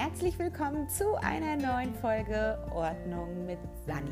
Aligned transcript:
herzlich 0.00 0.38
willkommen 0.38 0.88
zu 0.88 1.14
einer 1.16 1.56
neuen 1.56 1.94
Folge 1.94 2.58
Ordnung 2.72 3.44
mit 3.44 3.58
Sani. 3.86 4.10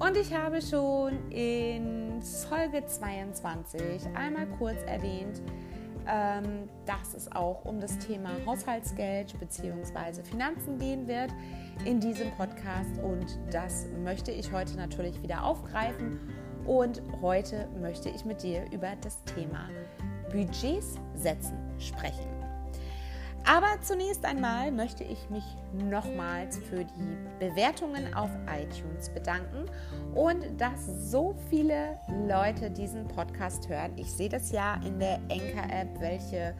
Und 0.00 0.16
ich 0.16 0.34
habe 0.34 0.60
schon 0.60 1.30
in 1.30 2.20
Folge 2.20 2.84
22 2.84 4.04
einmal 4.16 4.48
kurz 4.58 4.82
erwähnt, 4.84 5.40
ähm, 6.08 6.68
dass 6.86 7.14
es 7.14 7.30
auch 7.30 7.64
um 7.64 7.78
das 7.78 7.96
Thema 7.98 8.30
Haushaltsgeld 8.46 9.38
bzw. 9.38 10.24
Finanzen 10.24 10.76
gehen 10.80 11.06
wird 11.06 11.30
in 11.84 12.00
diesem 12.00 12.32
Podcast. 12.32 12.98
Und 13.00 13.38
das 13.52 13.86
möchte 14.02 14.32
ich 14.32 14.50
heute 14.50 14.74
natürlich 14.76 15.22
wieder 15.22 15.44
aufgreifen. 15.44 16.18
Und 16.66 17.00
heute 17.22 17.68
möchte 17.80 18.08
ich 18.08 18.24
mit 18.24 18.42
dir 18.42 18.64
über 18.72 18.88
das 19.02 19.22
Thema 19.22 19.68
Budgets 20.32 20.96
setzen 21.14 21.56
sprechen. 21.78 22.35
Aber 23.48 23.80
zunächst 23.80 24.24
einmal 24.24 24.72
möchte 24.72 25.04
ich 25.04 25.30
mich 25.30 25.44
nochmals 25.72 26.58
für 26.58 26.84
die 26.84 27.16
Bewertungen 27.38 28.12
auf 28.12 28.30
iTunes 28.50 29.08
bedanken 29.10 29.70
und 30.16 30.44
dass 30.60 31.10
so 31.12 31.36
viele 31.48 31.96
Leute 32.26 32.72
diesen 32.72 33.06
Podcast 33.06 33.68
hören. 33.68 33.92
Ich 33.94 34.10
sehe 34.10 34.28
das 34.28 34.50
ja 34.50 34.80
in 34.84 34.98
der 34.98 35.20
Enker-App, 35.28 36.00
welche 36.00 36.54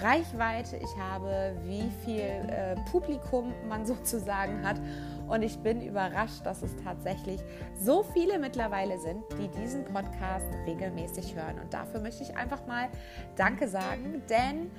Reichweite 0.00 0.78
ich 0.78 0.96
habe, 0.98 1.54
wie 1.66 1.90
viel 2.06 2.20
äh, 2.20 2.74
Publikum 2.90 3.52
man 3.68 3.84
sozusagen 3.86 4.66
hat. 4.66 4.80
Und 5.30 5.42
ich 5.42 5.58
bin 5.60 5.80
überrascht, 5.80 6.44
dass 6.44 6.62
es 6.62 6.74
tatsächlich 6.82 7.40
so 7.78 8.02
viele 8.02 8.38
mittlerweile 8.38 8.98
sind, 8.98 9.22
die 9.38 9.48
diesen 9.60 9.84
Podcast 9.84 10.46
regelmäßig 10.66 11.36
hören. 11.36 11.60
Und 11.60 11.72
dafür 11.72 12.00
möchte 12.00 12.24
ich 12.24 12.36
einfach 12.36 12.66
mal 12.66 12.88
Danke 13.36 13.68
sagen, 13.68 14.22
denn 14.28 14.70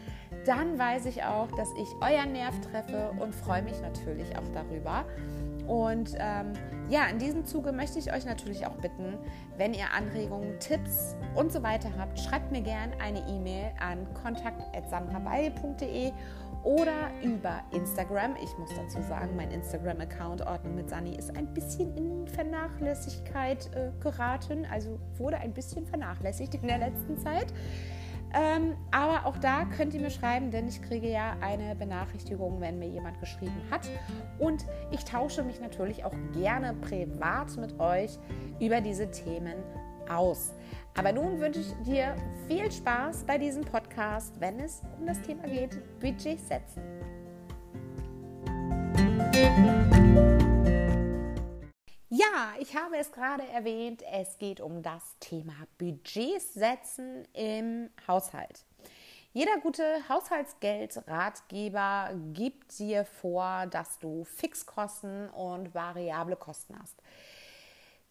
dann 0.45 0.77
weiß 0.77 1.05
ich 1.05 1.23
auch, 1.23 1.51
dass 1.53 1.69
ich 1.73 1.87
euren 2.01 2.33
Nerv 2.33 2.59
treffe 2.61 3.13
und 3.19 3.33
freue 3.33 3.61
mich 3.61 3.79
natürlich 3.81 4.37
auch 4.37 4.47
darüber. 4.53 5.05
Und 5.67 6.15
ähm, 6.17 6.53
ja, 6.89 7.05
in 7.05 7.17
diesem 7.19 7.45
Zuge 7.45 7.71
möchte 7.71 7.97
ich 7.99 8.11
euch 8.11 8.25
natürlich 8.25 8.65
auch 8.65 8.75
bitten, 8.75 9.17
wenn 9.57 9.73
ihr 9.73 9.93
Anregungen, 9.93 10.59
Tipps 10.59 11.15
und 11.35 11.53
so 11.53 11.63
weiter 11.63 11.89
habt, 11.97 12.19
schreibt 12.19 12.51
mir 12.51 12.61
gerne 12.61 12.91
eine 12.99 13.19
E-Mail 13.27 13.71
an 13.79 14.05
kontakt.sandrabaye.de 14.21 16.11
oder 16.63 17.11
über 17.23 17.61
Instagram. 17.71 18.35
Ich 18.41 18.57
muss 18.57 18.69
dazu 18.75 19.01
sagen, 19.01 19.35
mein 19.35 19.51
Instagram-Account 19.51 20.45
Ordnung 20.45 20.75
mit 20.75 20.89
Sani 20.89 21.15
ist 21.15 21.35
ein 21.35 21.53
bisschen 21.53 21.95
in 21.97 22.27
Vernachlässigkeit 22.27 23.69
äh, 23.75 23.91
geraten, 23.99 24.65
also 24.71 24.99
wurde 25.17 25.37
ein 25.37 25.53
bisschen 25.53 25.85
vernachlässigt 25.85 26.55
in 26.55 26.67
der 26.67 26.77
letzten 26.77 27.17
Zeit. 27.17 27.53
Ähm, 28.33 28.77
aber 28.91 29.25
auch 29.25 29.37
da 29.37 29.65
könnt 29.65 29.93
ihr 29.93 29.99
mir 29.99 30.09
schreiben, 30.09 30.51
denn 30.51 30.67
ich 30.67 30.81
kriege 30.81 31.09
ja 31.09 31.35
eine 31.41 31.75
Benachrichtigung, 31.75 32.61
wenn 32.61 32.79
mir 32.79 32.87
jemand 32.87 33.19
geschrieben 33.19 33.61
hat. 33.69 33.89
Und 34.39 34.65
ich 34.91 35.03
tausche 35.03 35.43
mich 35.43 35.59
natürlich 35.59 36.05
auch 36.05 36.13
gerne 36.33 36.73
privat 36.75 37.57
mit 37.57 37.77
euch 37.79 38.17
über 38.59 38.79
diese 38.79 39.11
Themen 39.11 39.55
aus. 40.09 40.53
Aber 40.95 41.13
nun 41.13 41.39
wünsche 41.39 41.61
ich 41.61 41.73
dir 41.85 42.15
viel 42.47 42.71
Spaß 42.71 43.25
bei 43.25 43.37
diesem 43.37 43.63
Podcast, 43.63 44.33
wenn 44.39 44.59
es 44.59 44.81
um 44.99 45.05
das 45.05 45.21
Thema 45.21 45.43
geht, 45.43 45.77
Budget 45.99 46.39
setzen. 46.39 46.81
Ja, 52.09 52.53
ich 52.59 52.75
habe 52.75 52.97
es 52.97 53.11
gerade 53.11 53.47
erwähnt, 53.47 54.03
es 54.11 54.37
geht 54.37 54.59
um 54.59 54.83
das 54.83 55.15
Thema 55.21 55.53
Budgets 55.77 56.53
setzen 56.53 57.25
im 57.33 57.89
Haushalt. 58.05 58.65
Jeder 59.33 59.61
gute 59.61 60.09
Haushaltsgeldratgeber 60.09 62.09
gibt 62.33 62.77
dir 62.79 63.05
vor, 63.05 63.65
dass 63.67 63.97
du 63.99 64.25
Fixkosten 64.25 65.29
und 65.29 65.73
variable 65.73 66.35
Kosten 66.35 66.77
hast. 66.77 67.01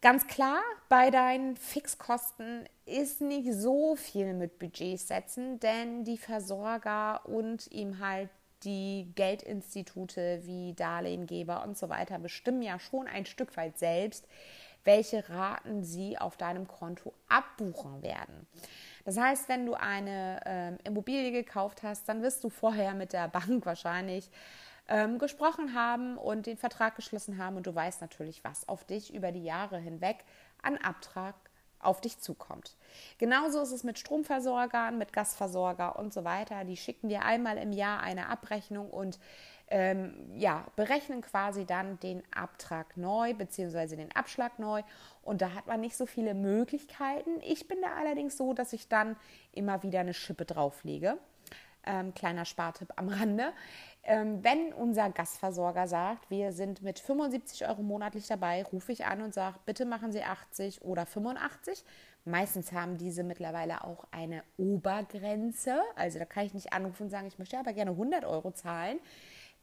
Ganz 0.03 0.27
klar, 0.27 0.63
bei 0.89 1.11
deinen 1.11 1.57
Fixkosten 1.57 2.67
ist 2.87 3.21
nicht 3.21 3.53
so 3.53 3.97
viel 3.97 4.33
mit 4.33 4.59
Budgets 4.59 5.09
setzen, 5.09 5.61
denn 5.61 6.05
die 6.05 6.17
Versorger 6.17 7.21
und 7.27 7.71
ihm 7.71 7.99
halt 7.99 8.31
die 8.65 9.13
Geldinstitute 9.15 10.41
wie 10.45 10.73
Darlehengeber 10.73 11.63
und 11.65 11.77
so 11.77 11.91
weiter 11.91 12.19
bestimmen 12.19 12.63
ja 12.63 12.79
schon 12.79 13.09
ein 13.09 13.27
Stück 13.27 13.59
weit 13.59 13.79
selbst, 13.79 14.27
welche 14.85 15.29
Raten 15.29 15.85
sie 15.85 16.17
auf 16.17 16.39
deinem 16.39 16.67
Konto 16.67 17.13
abbuchen 17.29 18.03
werden. 18.03 18.47
Das 19.05 19.19
heißt, 19.19 19.51
wenn 19.51 19.67
du 19.67 19.75
eine 19.75 20.41
ähm, 20.47 20.79
Immobilie 20.85 21.31
gekauft 21.31 21.83
hast, 21.83 22.09
dann 22.09 22.23
wirst 22.23 22.43
du 22.43 22.49
vorher 22.49 22.95
mit 22.95 23.13
der 23.13 23.29
Bank 23.29 23.67
wahrscheinlich 23.67 24.31
ähm, 24.91 25.19
gesprochen 25.19 25.73
haben 25.73 26.19
und 26.19 26.47
den 26.47 26.59
Vertrag 26.59 26.97
geschlossen 26.97 27.39
haben 27.39 27.57
und 27.57 27.67
du 27.67 27.75
weißt 27.75 28.01
natürlich, 28.01 28.45
was 28.45 28.69
auf 28.69 28.85
dich 28.85 29.15
über 29.15 29.33
die 29.33 29.45
Jahre 29.45 29.79
hinweg 29.79 30.25
an 30.63 30.77
Abtrag 30.77 31.35
auf 31.79 32.01
dich 32.03 32.19
zukommt. 32.19 32.77
Genauso 33.17 33.63
ist 33.63 33.73
es 33.73 33.85
mit 33.85 33.99
Stromversorgern, 33.99 34.99
mit 34.99 35.13
Gasversorger 35.15 35.99
und 35.99 36.13
so 36.13 36.25
weiter. 36.25 36.65
Die 36.65 36.77
schicken 36.77 37.09
dir 37.09 37.25
einmal 37.25 37.57
im 37.57 37.73
Jahr 37.73 38.01
eine 38.01 38.29
Abrechnung 38.29 38.91
und 38.91 39.19
ähm, 39.69 40.13
ja, 40.35 40.67
berechnen 40.77 41.23
quasi 41.23 41.65
dann 41.65 41.99
den 42.01 42.23
Abtrag 42.35 42.97
neu 42.97 43.33
bzw. 43.35 43.97
den 43.97 44.15
Abschlag 44.15 44.59
neu. 44.59 44.83
Und 45.23 45.41
da 45.41 45.55
hat 45.55 45.69
man 45.69 45.81
nicht 45.81 45.97
so 45.97 46.05
viele 46.05 46.35
Möglichkeiten. 46.35 47.41
Ich 47.43 47.69
bin 47.69 47.81
da 47.81 47.95
allerdings 47.95 48.37
so, 48.37 48.53
dass 48.53 48.73
ich 48.73 48.89
dann 48.89 49.17
immer 49.53 49.83
wieder 49.83 50.01
eine 50.01 50.13
Schippe 50.13 50.45
drauflege. 50.45 51.17
Ähm, 51.87 52.13
kleiner 52.13 52.45
Spartipp 52.45 52.93
am 52.97 53.09
Rande. 53.09 53.53
Ähm, 54.03 54.43
wenn 54.43 54.73
unser 54.73 55.11
Gastversorger 55.11 55.87
sagt, 55.87 56.31
wir 56.31 56.53
sind 56.53 56.83
mit 56.83 56.99
75 56.99 57.69
Euro 57.69 57.83
monatlich 57.83 58.27
dabei, 58.27 58.63
rufe 58.63 58.93
ich 58.93 59.05
an 59.05 59.21
und 59.21 59.35
sage, 59.35 59.59
bitte 59.67 59.85
machen 59.85 60.11
Sie 60.11 60.23
80 60.23 60.83
oder 60.83 61.05
85. 61.05 61.85
Meistens 62.25 62.73
haben 62.73 62.97
diese 62.97 63.23
mittlerweile 63.23 63.85
auch 63.85 64.05
eine 64.11 64.43
Obergrenze. 64.57 65.81
Also 65.97 66.19
da 66.19 66.25
kann 66.25 66.47
ich 66.47 66.55
nicht 66.55 66.73
anrufen 66.73 67.05
und 67.05 67.11
sagen, 67.11 67.27
ich 67.27 67.39
möchte 67.39 67.59
aber 67.59 67.73
gerne 67.73 67.93
100 67.93 68.25
Euro 68.25 68.53
zahlen, 68.53 68.99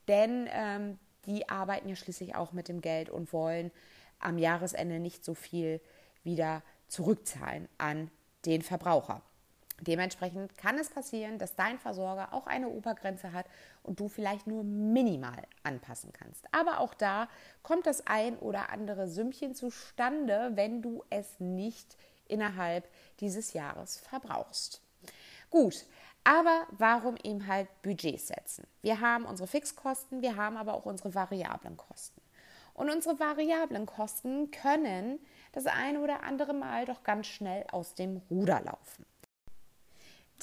denn 0.08 0.48
ähm, 0.52 1.00
die 1.26 1.50
arbeiten 1.50 1.90
ja 1.90 1.96
schließlich 1.96 2.36
auch 2.36 2.54
mit 2.54 2.68
dem 2.68 2.82
Geld 2.82 3.10
und 3.10 3.34
wollen 3.34 3.72
am 4.20 4.38
Jahresende 4.38 5.00
nicht 5.00 5.26
so 5.26 5.34
viel 5.34 5.82
wieder 6.24 6.62
zurückzahlen 6.88 7.68
an 7.78 8.10
den 8.46 8.62
Verbraucher. 8.62 9.22
Dementsprechend 9.82 10.58
kann 10.58 10.80
es 10.80 10.90
passieren, 10.90 11.38
dass 11.38 11.56
dein 11.56 11.78
Versorger 11.78 12.34
auch 12.34 12.48
eine 12.48 12.70
Obergrenze 12.70 13.32
hat 13.32 13.46
und 13.84 14.00
du 14.00 14.08
vielleicht 14.08 14.48
nur 14.48 14.64
minimal 14.64 15.44
anpassen 15.64 16.12
kannst. 16.14 16.46
Aber 16.52 16.80
auch 16.80 16.96
da 16.96 17.30
kommt 17.62 17.86
das 17.86 18.08
ein 18.08 18.38
oder 18.40 18.72
andere 18.72 19.08
Sümmchen 19.08 19.54
zustande, 19.54 20.52
wenn 20.56 20.82
du 20.82 21.04
es 21.10 21.40
nicht 21.40 21.96
innerhalb 22.28 22.90
dieses 23.20 23.54
Jahres 23.54 23.98
verbrauchst. 24.00 24.82
Gut, 25.50 25.86
aber 26.24 26.68
warum 26.72 27.16
eben 27.24 27.48
halt 27.48 27.70
Budgets 27.84 28.28
setzen? 28.28 28.68
Wir 28.82 29.00
haben 29.00 29.26
unsere 29.26 29.48
Fixkosten, 29.48 30.22
wir 30.22 30.36
haben 30.36 30.58
aber 30.58 30.74
auch 30.74 30.86
unsere 30.86 31.14
variablen 31.16 31.78
Kosten. 31.78 32.22
Und 32.74 32.90
unsere 32.90 33.20
variablen 33.20 33.86
Kosten 33.86 34.52
können 34.52 35.20
das 35.54 35.68
eine 35.68 36.02
oder 36.02 36.24
andere 36.24 36.54
Mal 36.54 36.86
doch 36.86 37.04
ganz 37.04 37.28
schnell 37.28 37.66
aus 37.72 37.96
dem 37.96 38.22
Ruder 38.30 38.62
laufen. 38.62 39.06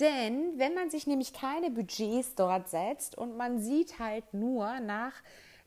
Denn 0.00 0.58
wenn 0.58 0.74
man 0.74 0.90
sich 0.90 1.06
nämlich 1.06 1.32
keine 1.32 1.70
Budgets 1.70 2.34
dort 2.34 2.68
setzt 2.68 3.16
und 3.16 3.36
man 3.36 3.60
sieht 3.60 3.98
halt 3.98 4.34
nur 4.34 4.80
nach 4.80 5.12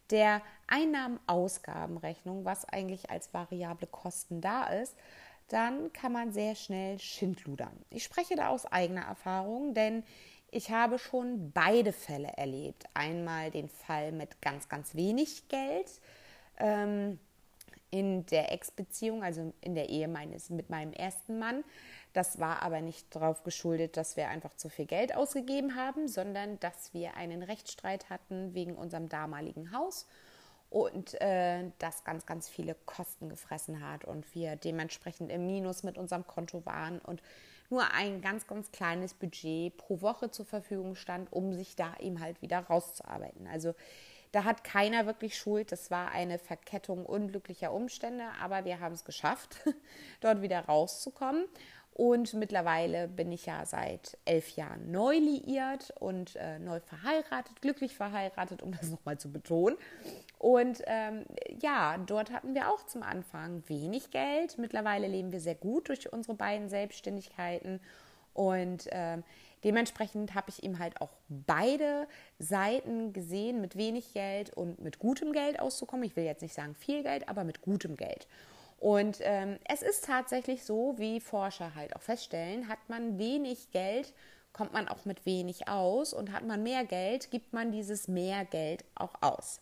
der 0.09 0.41
Einnahmen-Ausgabenrechnung, 0.67 2.45
was 2.45 2.65
eigentlich 2.65 3.09
als 3.09 3.33
variable 3.33 3.87
Kosten 3.87 4.41
da 4.41 4.65
ist, 4.65 4.95
dann 5.49 5.93
kann 5.93 6.11
man 6.11 6.31
sehr 6.31 6.55
schnell 6.55 6.99
schindludern. 6.99 7.71
Ich 7.89 8.03
spreche 8.03 8.35
da 8.35 8.49
aus 8.49 8.65
eigener 8.65 9.03
Erfahrung, 9.03 9.73
denn 9.73 10.03
ich 10.49 10.71
habe 10.71 10.99
schon 10.99 11.51
beide 11.51 11.93
Fälle 11.93 12.29
erlebt. 12.35 12.85
Einmal 12.93 13.51
den 13.51 13.69
Fall 13.69 14.11
mit 14.11 14.41
ganz, 14.41 14.69
ganz 14.69 14.95
wenig 14.95 15.47
Geld 15.49 16.01
ähm, 16.57 17.19
in 17.89 18.25
der 18.27 18.51
Ex-Beziehung, 18.51 19.23
also 19.23 19.53
in 19.61 19.75
der 19.75 19.89
Ehe 19.89 20.07
meines, 20.07 20.49
mit 20.49 20.69
meinem 20.69 20.93
ersten 20.93 21.39
Mann. 21.39 21.63
Das 22.17 22.39
war 22.39 22.63
aber 22.63 22.81
nicht 22.81 23.15
darauf 23.15 23.43
geschuldet, 23.43 23.95
dass 23.95 24.17
wir 24.17 24.29
einfach 24.29 24.55
zu 24.55 24.69
viel 24.69 24.87
Geld 24.87 25.15
ausgegeben 25.15 25.75
haben, 25.75 26.07
sondern 26.07 26.59
dass 26.59 26.91
wir 26.91 27.15
einen 27.15 27.43
Rechtsstreit 27.43 28.09
hatten 28.09 28.55
wegen 28.55 28.73
unserem 28.73 29.07
damaligen 29.07 29.71
Haus 29.71 30.07
und 30.71 31.13
äh, 31.21 31.65
das 31.77 32.05
ganz, 32.05 32.25
ganz 32.25 32.49
viele 32.49 32.73
Kosten 32.87 33.29
gefressen 33.29 33.87
hat 33.87 34.03
und 34.03 34.33
wir 34.33 34.55
dementsprechend 34.55 35.31
im 35.31 35.45
Minus 35.45 35.83
mit 35.83 35.99
unserem 35.99 36.25
Konto 36.25 36.65
waren 36.65 36.97
und 36.97 37.21
nur 37.69 37.93
ein 37.93 38.19
ganz, 38.19 38.47
ganz 38.47 38.71
kleines 38.71 39.13
Budget 39.13 39.77
pro 39.77 40.01
Woche 40.01 40.31
zur 40.31 40.47
Verfügung 40.47 40.95
stand, 40.95 41.31
um 41.31 41.53
sich 41.53 41.75
da 41.75 41.93
eben 41.99 42.19
halt 42.19 42.41
wieder 42.41 42.61
rauszuarbeiten. 42.61 43.45
Also 43.45 43.75
da 44.31 44.43
hat 44.43 44.63
keiner 44.63 45.05
wirklich 45.05 45.37
Schuld. 45.37 45.71
Das 45.71 45.89
war 45.91 46.11
eine 46.11 46.37
Verkettung 46.39 47.05
unglücklicher 47.05 47.71
Umstände, 47.71 48.25
aber 48.41 48.65
wir 48.65 48.79
haben 48.79 48.93
es 48.93 49.05
geschafft, 49.05 49.57
dort 50.21 50.41
wieder 50.41 50.61
rauszukommen. 50.61 51.45
Und 51.97 52.35
mittlerweile 52.35 53.07
bin 53.07 53.31
ich 53.31 53.47
ja 53.47 53.65
seit 53.65 54.19
elf 54.23 54.55
Jahren 54.55 54.91
neu 54.91 55.17
liiert 55.17 55.91
und 55.99 56.35
äh, 56.35 56.59
neu 56.59 56.79
verheiratet, 56.79 57.59
glücklich 57.59 57.95
verheiratet, 57.95 58.61
um 58.61 58.71
das 58.71 58.91
nochmal 58.91 59.17
zu 59.17 59.31
betonen. 59.31 59.75
Und 60.37 60.83
ähm, 60.85 61.25
ja, 61.59 61.97
dort 61.97 62.31
hatten 62.31 62.53
wir 62.53 62.69
auch 62.69 62.85
zum 62.85 63.01
Anfang 63.01 63.63
wenig 63.65 64.11
Geld. 64.11 64.59
Mittlerweile 64.59 65.07
leben 65.07 65.31
wir 65.31 65.39
sehr 65.39 65.55
gut 65.55 65.89
durch 65.89 66.13
unsere 66.13 66.35
beiden 66.35 66.69
Selbstständigkeiten. 66.69 67.79
Und 68.35 68.87
ähm, 68.91 69.23
dementsprechend 69.63 70.35
habe 70.35 70.51
ich 70.51 70.61
ihm 70.61 70.77
halt 70.77 71.01
auch 71.01 71.09
beide 71.29 72.07
Seiten 72.37 73.11
gesehen, 73.11 73.59
mit 73.59 73.75
wenig 73.75 74.13
Geld 74.13 74.51
und 74.51 74.79
mit 74.79 74.99
gutem 74.99 75.33
Geld 75.33 75.59
auszukommen. 75.59 76.05
Ich 76.05 76.15
will 76.15 76.25
jetzt 76.25 76.43
nicht 76.43 76.53
sagen 76.53 76.75
viel 76.75 77.01
Geld, 77.01 77.27
aber 77.27 77.43
mit 77.43 77.63
gutem 77.63 77.95
Geld. 77.95 78.27
Und 78.79 79.17
ähm, 79.21 79.57
es 79.65 79.81
ist 79.81 80.05
tatsächlich 80.05 80.63
so, 80.63 80.95
wie 80.97 81.19
Forscher 81.19 81.73
halt 81.75 81.95
auch 81.95 82.01
feststellen, 82.01 82.67
hat 82.67 82.79
man 82.87 83.17
wenig 83.17 83.71
Geld, 83.71 84.13
kommt 84.53 84.73
man 84.73 84.87
auch 84.87 85.05
mit 85.05 85.25
wenig 85.25 85.67
aus 85.67 86.13
und 86.13 86.31
hat 86.31 86.45
man 86.45 86.63
mehr 86.63 86.85
Geld, 86.85 87.31
gibt 87.31 87.53
man 87.53 87.71
dieses 87.71 88.07
mehr 88.07 88.45
Geld 88.45 88.85
auch 88.95 89.15
aus. 89.21 89.61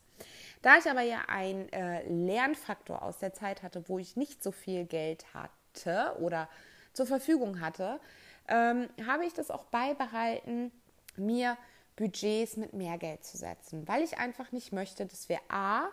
Da 0.61 0.77
ich 0.77 0.89
aber 0.89 1.01
ja 1.01 1.23
einen 1.27 1.71
äh, 1.71 2.07
Lernfaktor 2.07 3.01
aus 3.03 3.19
der 3.19 3.33
Zeit 3.33 3.63
hatte, 3.63 3.87
wo 3.87 3.99
ich 3.99 4.15
nicht 4.15 4.41
so 4.43 4.51
viel 4.51 4.85
Geld 4.85 5.25
hatte 5.33 6.15
oder 6.19 6.49
zur 6.93 7.05
Verfügung 7.05 7.59
hatte, 7.59 7.99
ähm, 8.47 8.89
habe 9.05 9.25
ich 9.25 9.33
das 9.33 9.51
auch 9.51 9.65
beibehalten, 9.65 10.71
mir 11.17 11.57
Budgets 11.95 12.57
mit 12.57 12.73
mehr 12.73 12.97
Geld 12.97 13.23
zu 13.23 13.37
setzen, 13.37 13.87
weil 13.87 14.03
ich 14.03 14.17
einfach 14.17 14.51
nicht 14.51 14.71
möchte, 14.71 15.05
dass 15.05 15.29
wir 15.29 15.39
A, 15.49 15.89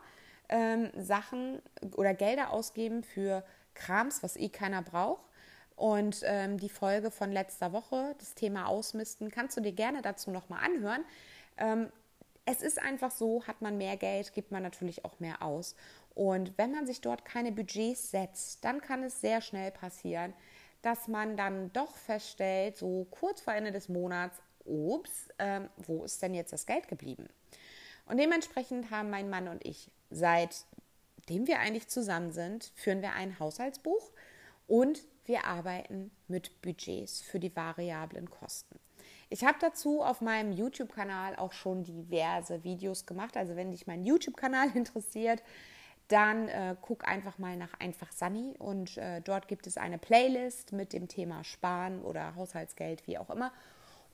ähm, 0.53 0.91
Sachen 0.97 1.61
oder 1.97 2.15
Gelder 2.15 2.53
ausgeben 2.53 3.03
für 3.03 3.43
Krams, 3.75 4.23
was 4.23 4.37
eh 4.37 4.51
keiner 4.51 4.83
braucht. 4.83 5.25
Und 5.75 6.23
ähm, 6.25 6.59
die 6.59 6.69
Folge 6.69 7.11
von 7.11 7.33
letzter 7.33 7.73
Woche, 7.73 8.15
das 8.19 8.35
Thema 8.35 8.67
Ausmisten, 8.67 9.31
kannst 9.31 9.57
du 9.57 9.63
dir 9.63 9.73
gerne 9.73 10.03
dazu 10.03 10.31
nochmal 10.31 10.63
anhören. 10.65 11.05
Ähm, 11.57 11.91
es 12.45 12.61
ist 12.61 12.81
einfach 12.81 13.11
so, 13.11 13.45
hat 13.47 13.63
man 13.63 13.79
mehr 13.79 13.97
Geld, 13.97 14.35
gibt 14.35 14.53
man 14.53 14.63
natürlich 14.63 15.05
auch 15.05 15.19
mehr 15.19 15.43
aus. 15.43 15.75
Und 16.15 16.53
wenn 16.59 16.73
man 16.73 16.87
sich 16.87 17.01
dort 17.01 17.25
keine 17.25 17.51
Budgets 17.51 18.11
setzt, 18.11 18.65
dann 18.65 18.81
kann 18.81 19.03
es 19.03 19.21
sehr 19.21 19.41
schnell 19.41 19.71
passieren, 19.71 20.35
dass 20.83 21.09
man 21.09 21.37
dann 21.37 21.73
doch 21.73 21.97
feststellt, 21.97 22.77
so 22.77 23.07
kurz 23.11 23.41
vor 23.41 23.55
Ende 23.55 23.73
des 23.73 23.89
Monats, 23.89 24.37
ups, 24.65 25.29
ähm, 25.39 25.69
wo 25.79 26.05
ist 26.05 26.21
denn 26.23 26.35
jetzt 26.35 26.53
das 26.53 26.67
Geld 26.67 26.89
geblieben? 26.89 27.29
Und 28.07 28.19
dementsprechend 28.19 28.91
haben 28.91 29.11
mein 29.11 29.31
Mann 29.31 29.49
und 29.49 29.65
ich, 29.65 29.91
seitdem 30.13 31.47
wir 31.47 31.59
eigentlich 31.59 31.89
zusammen 31.89 32.33
sind, 32.33 32.73
führen 32.75 33.03
wir 33.03 33.13
ein 33.13 33.39
Haushaltsbuch 33.39 34.13
und 34.67 35.05
wir 35.25 35.45
arbeiten 35.45 36.11
mit 36.29 36.63
Budgets 36.63 37.21
für 37.21 37.39
die 37.39 37.55
variablen 37.55 38.31
Kosten. 38.31 38.79
Ich 39.31 39.45
habe 39.45 39.57
dazu 39.61 40.03
auf 40.03 40.21
meinem 40.21 40.53
YouTube-Kanal 40.53 41.37
auch 41.37 41.53
schon 41.53 41.85
diverse 41.85 42.65
Videos 42.65 43.07
gemacht. 43.07 43.37
Also 43.37 43.57
wenn 43.57 43.71
dich 43.71 43.87
mein 43.87 44.05
YouTube-Kanal 44.05 44.71
interessiert, 44.77 45.43
dann 46.09 46.49
äh, 46.49 46.77
guck 46.81 47.09
einfach 47.09 47.39
mal 47.39 47.57
nach 47.57 47.73
Einfach 47.81 48.13
Sunny 48.13 48.55
und 48.59 48.99
äh, 48.99 49.23
dort 49.23 49.49
gibt 49.49 49.67
es 49.67 49.79
eine 49.79 49.97
Playlist 49.97 50.73
mit 50.73 50.93
dem 50.93 51.09
Thema 51.09 51.45
Sparen 51.45 52.03
oder 52.03 52.35
Haushaltsgeld, 52.35 53.07
wie 53.07 53.17
auch 53.17 53.31
immer. 53.31 53.53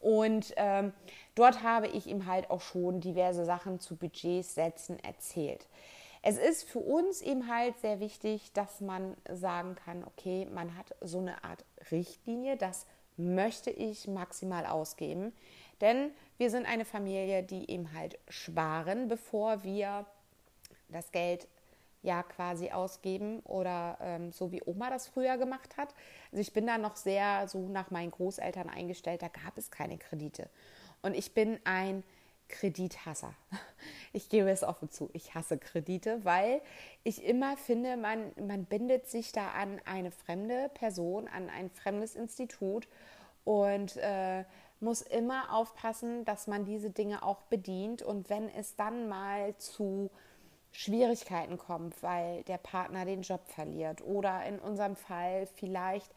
Und 0.01 0.55
ähm, 0.57 0.93
dort 1.35 1.63
habe 1.63 1.89
ich 1.89 2.07
ihm 2.07 2.27
halt 2.27 2.51
auch 2.51 2.61
schon 2.61 3.01
diverse 3.01 3.45
Sachen 3.45 3.81
zu 3.81 3.97
Budgets 3.97 4.55
setzen 4.55 4.99
erzählt. 5.01 5.67
Es 6.23 6.37
ist 6.37 6.69
für 6.69 6.81
uns 6.81 7.23
eben 7.23 7.49
halt 7.49 7.79
sehr 7.79 8.01
wichtig, 8.01 8.53
dass 8.53 8.81
man 8.81 9.17
sagen 9.33 9.77
kann, 9.77 10.05
okay, 10.05 10.47
man 10.53 10.77
hat 10.77 10.95
so 11.01 11.19
eine 11.19 11.45
Art 11.45 11.65
Richtlinie, 11.91 12.57
das 12.57 12.87
möchte 13.17 13.71
ich 13.71 14.09
maximal 14.09 14.67
ausgeben. 14.67 15.33
Denn 15.81 16.11
wir 16.37 16.51
sind 16.51 16.67
eine 16.67 16.85
Familie, 16.85 17.43
die 17.43 17.71
eben 17.71 17.93
halt 17.93 18.19
sparen, 18.29 19.09
bevor 19.09 19.63
wir 19.63 20.07
das 20.89 21.13
Geld 21.13 21.47
ja 22.03 22.23
quasi 22.23 22.71
ausgeben 22.71 23.41
oder 23.41 23.99
ähm, 24.01 24.33
so 24.33 24.53
wie 24.53 24.63
Oma 24.65 24.91
das 24.91 25.09
früher 25.09 25.37
gemacht 25.37 25.77
hat. 25.77 25.95
Also 26.31 26.41
ich 26.41 26.53
bin 26.53 26.67
da 26.67 26.79
noch 26.79 26.97
sehr 26.97 27.49
so 27.49 27.69
nach 27.69 27.91
meinen 27.91 28.11
Großeltern 28.11 28.69
eingestellt, 28.69 29.23
da 29.23 29.29
gab 29.29 29.57
es 29.57 29.71
keine 29.71 29.99
Kredite. 29.99 30.49
Und 31.03 31.15
ich 31.15 31.35
bin 31.35 31.59
ein 31.65 32.03
Kredithasser. 32.49 33.35
Ich 34.15 34.31
gebe 34.31 34.51
es 34.51 34.65
offen 34.65 34.91
zu, 34.91 35.11
ich 35.13 35.35
hasse 35.35 35.59
Kredite, 35.59 36.25
weil 36.25 36.63
ich 37.05 37.23
immer 37.23 37.59
finde, 37.59 37.97
man, 37.99 38.33
man 38.41 38.65
bindet 38.65 39.07
sich 39.07 39.33
da 39.33 39.51
an 39.51 39.81
eine 39.85 40.11
fremde 40.11 40.71
Person, 40.71 41.29
an 41.29 41.51
ein 41.51 41.71
fremdes 41.71 42.17
Institut 42.17 42.89
und 43.45 43.99
äh, 43.99 44.45
muss 44.81 45.03
immer 45.03 45.55
aufpassen, 45.55 46.25
dass 46.25 46.47
man 46.47 46.65
diese 46.65 46.91
Dinge 46.91 47.23
auch 47.23 47.43
bedient. 47.43 48.03
Und 48.03 48.31
wenn 48.31 48.49
es 48.49 48.77
dann 48.77 49.09
mal 49.09 49.57
zu 49.59 50.11
Schwierigkeiten 50.73 51.59
kommt, 51.59 52.03
weil 52.03 52.43
der 52.45 52.59
Partner 52.59 53.05
den 53.05 53.23
Job 53.23 53.47
verliert 53.47 54.03
oder 54.03 54.45
in 54.45 54.59
unserem 54.59 54.97
Fall 54.97 55.47
vielleicht 55.57 56.13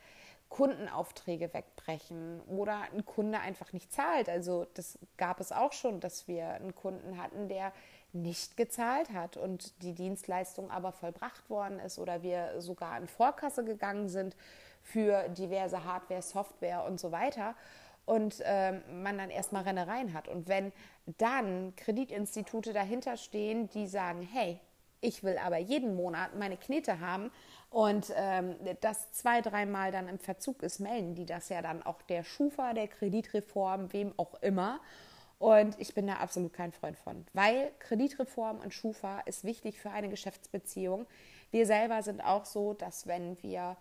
Kundenaufträge 0.49 1.53
wegbrechen 1.53 2.41
oder 2.41 2.81
ein 2.93 3.05
Kunde 3.05 3.39
einfach 3.39 3.71
nicht 3.71 3.91
zahlt. 3.91 4.27
Also 4.27 4.67
das 4.73 4.99
gab 5.17 5.39
es 5.39 5.53
auch 5.53 5.71
schon, 5.71 6.01
dass 6.01 6.27
wir 6.27 6.49
einen 6.49 6.75
Kunden 6.75 7.17
hatten, 7.17 7.47
der 7.47 7.71
nicht 8.13 8.57
gezahlt 8.57 9.11
hat 9.13 9.37
und 9.37 9.81
die 9.81 9.93
Dienstleistung 9.93 10.69
aber 10.69 10.91
vollbracht 10.91 11.49
worden 11.49 11.79
ist 11.79 11.97
oder 11.99 12.21
wir 12.21 12.59
sogar 12.59 12.97
in 12.97 13.07
Vorkasse 13.07 13.63
gegangen 13.63 14.09
sind 14.09 14.35
für 14.83 15.29
diverse 15.29 15.85
Hardware, 15.85 16.21
Software 16.21 16.83
und 16.83 16.99
so 16.99 17.13
weiter 17.13 17.55
und 18.11 18.43
ähm, 18.43 18.81
man 19.03 19.17
dann 19.17 19.29
erstmal 19.29 19.63
Rennereien 19.63 20.13
hat. 20.13 20.27
Und 20.27 20.49
wenn 20.49 20.73
dann 21.17 21.73
Kreditinstitute 21.77 22.73
dahinter 22.73 23.15
stehen, 23.15 23.69
die 23.69 23.87
sagen, 23.87 24.21
hey, 24.21 24.59
ich 24.99 25.23
will 25.23 25.37
aber 25.37 25.57
jeden 25.59 25.95
Monat 25.95 26.37
meine 26.37 26.57
Knete 26.57 26.99
haben 26.99 27.31
und 27.69 28.11
ähm, 28.17 28.55
das 28.81 29.13
zwei, 29.13 29.39
dreimal 29.39 29.93
dann 29.93 30.09
im 30.09 30.19
Verzug 30.19 30.61
ist, 30.61 30.81
melden 30.81 31.15
die 31.15 31.25
das 31.25 31.47
ja 31.47 31.61
dann 31.61 31.83
auch 31.83 32.01
der 32.01 32.25
Schufa, 32.25 32.73
der 32.73 32.89
Kreditreform, 32.89 33.93
wem 33.93 34.13
auch 34.17 34.33
immer. 34.41 34.81
Und 35.39 35.79
ich 35.79 35.93
bin 35.93 36.05
da 36.05 36.15
absolut 36.15 36.51
kein 36.51 36.73
Freund 36.73 36.97
von, 36.97 37.25
weil 37.31 37.71
Kreditreform 37.79 38.59
und 38.59 38.73
Schufa 38.73 39.21
ist 39.21 39.45
wichtig 39.45 39.79
für 39.79 39.89
eine 39.89 40.09
Geschäftsbeziehung. 40.09 41.07
Wir 41.51 41.65
selber 41.65 42.03
sind 42.03 42.19
auch 42.19 42.43
so, 42.43 42.73
dass 42.73 43.07
wenn 43.07 43.41
wir 43.41 43.77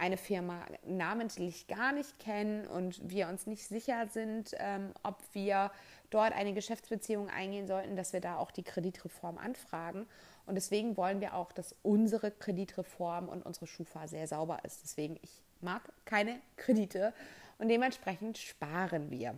eine 0.00 0.16
Firma 0.16 0.64
namentlich 0.86 1.66
gar 1.68 1.92
nicht 1.92 2.18
kennen 2.18 2.66
und 2.66 3.08
wir 3.08 3.28
uns 3.28 3.46
nicht 3.46 3.66
sicher 3.66 4.08
sind, 4.08 4.54
ähm, 4.58 4.92
ob 5.02 5.22
wir 5.34 5.70
dort 6.08 6.32
eine 6.32 6.54
Geschäftsbeziehung 6.54 7.28
eingehen 7.28 7.66
sollten, 7.66 7.96
dass 7.96 8.12
wir 8.14 8.20
da 8.20 8.38
auch 8.38 8.50
die 8.50 8.62
Kreditreform 8.62 9.36
anfragen. 9.36 10.06
Und 10.46 10.54
deswegen 10.54 10.96
wollen 10.96 11.20
wir 11.20 11.34
auch, 11.34 11.52
dass 11.52 11.76
unsere 11.82 12.30
Kreditreform 12.30 13.28
und 13.28 13.44
unsere 13.44 13.66
Schufa 13.66 14.08
sehr 14.08 14.26
sauber 14.26 14.60
ist. 14.64 14.82
Deswegen, 14.82 15.18
ich 15.22 15.42
mag 15.60 15.82
keine 16.06 16.40
Kredite 16.56 17.12
und 17.58 17.68
dementsprechend 17.68 18.38
sparen 18.38 19.10
wir. 19.10 19.34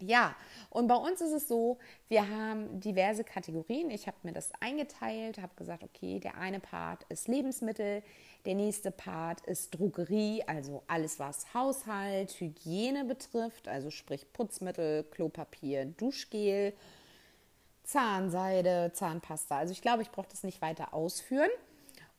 Ja, 0.00 0.34
und 0.70 0.88
bei 0.88 0.96
uns 0.96 1.20
ist 1.20 1.32
es 1.32 1.46
so, 1.46 1.78
wir 2.08 2.28
haben 2.28 2.80
diverse 2.80 3.22
Kategorien. 3.22 3.90
Ich 3.90 4.08
habe 4.08 4.16
mir 4.24 4.32
das 4.32 4.50
eingeteilt, 4.60 5.38
habe 5.40 5.54
gesagt, 5.54 5.84
okay, 5.84 6.18
der 6.18 6.36
eine 6.36 6.58
Part 6.58 7.04
ist 7.10 7.28
Lebensmittel, 7.28 8.02
der 8.44 8.54
nächste 8.56 8.90
Part 8.90 9.40
ist 9.46 9.70
Drogerie, 9.70 10.42
also 10.46 10.82
alles, 10.88 11.20
was 11.20 11.54
Haushalt, 11.54 12.32
Hygiene 12.40 13.04
betrifft, 13.04 13.68
also 13.68 13.90
sprich 13.90 14.32
Putzmittel, 14.32 15.04
Klopapier, 15.04 15.84
Duschgel, 15.86 16.74
Zahnseide, 17.84 18.90
Zahnpasta. 18.94 19.58
Also 19.58 19.72
ich 19.72 19.80
glaube, 19.80 20.02
ich 20.02 20.10
brauche 20.10 20.28
das 20.28 20.42
nicht 20.42 20.60
weiter 20.60 20.92
ausführen. 20.92 21.50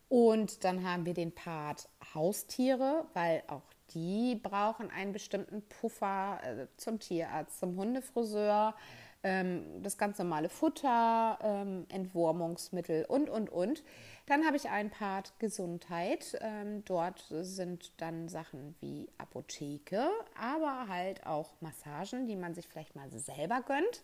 Und 0.07 0.63
dann 0.63 0.87
haben 0.87 1.05
wir 1.05 1.13
den 1.13 1.33
Part 1.33 1.89
Haustiere, 2.13 3.05
weil 3.13 3.43
auch 3.47 3.63
die 3.93 4.35
brauchen 4.35 4.89
einen 4.89 5.13
bestimmten 5.13 5.61
Puffer 5.63 6.39
äh, 6.43 6.67
zum 6.77 6.99
Tierarzt, 6.99 7.59
zum 7.59 7.77
Hundefriseur, 7.77 8.75
ähm, 9.23 9.81
das 9.81 9.97
ganz 9.97 10.17
normale 10.19 10.49
Futter, 10.49 11.39
ähm, 11.41 11.85
Entwurmungsmittel 11.89 13.05
und, 13.05 13.29
und, 13.29 13.49
und. 13.49 13.83
Dann 14.27 14.45
habe 14.45 14.57
ich 14.57 14.69
einen 14.69 14.89
Part 14.89 15.33
Gesundheit. 15.39 16.37
Ähm, 16.41 16.83
dort 16.85 17.25
sind 17.29 17.91
dann 17.97 18.27
Sachen 18.27 18.75
wie 18.79 19.07
Apotheke, 19.17 20.09
aber 20.39 20.87
halt 20.87 21.25
auch 21.25 21.53
Massagen, 21.61 22.27
die 22.27 22.35
man 22.35 22.53
sich 22.55 22.67
vielleicht 22.67 22.95
mal 22.95 23.09
selber 23.11 23.61
gönnt. 23.61 24.03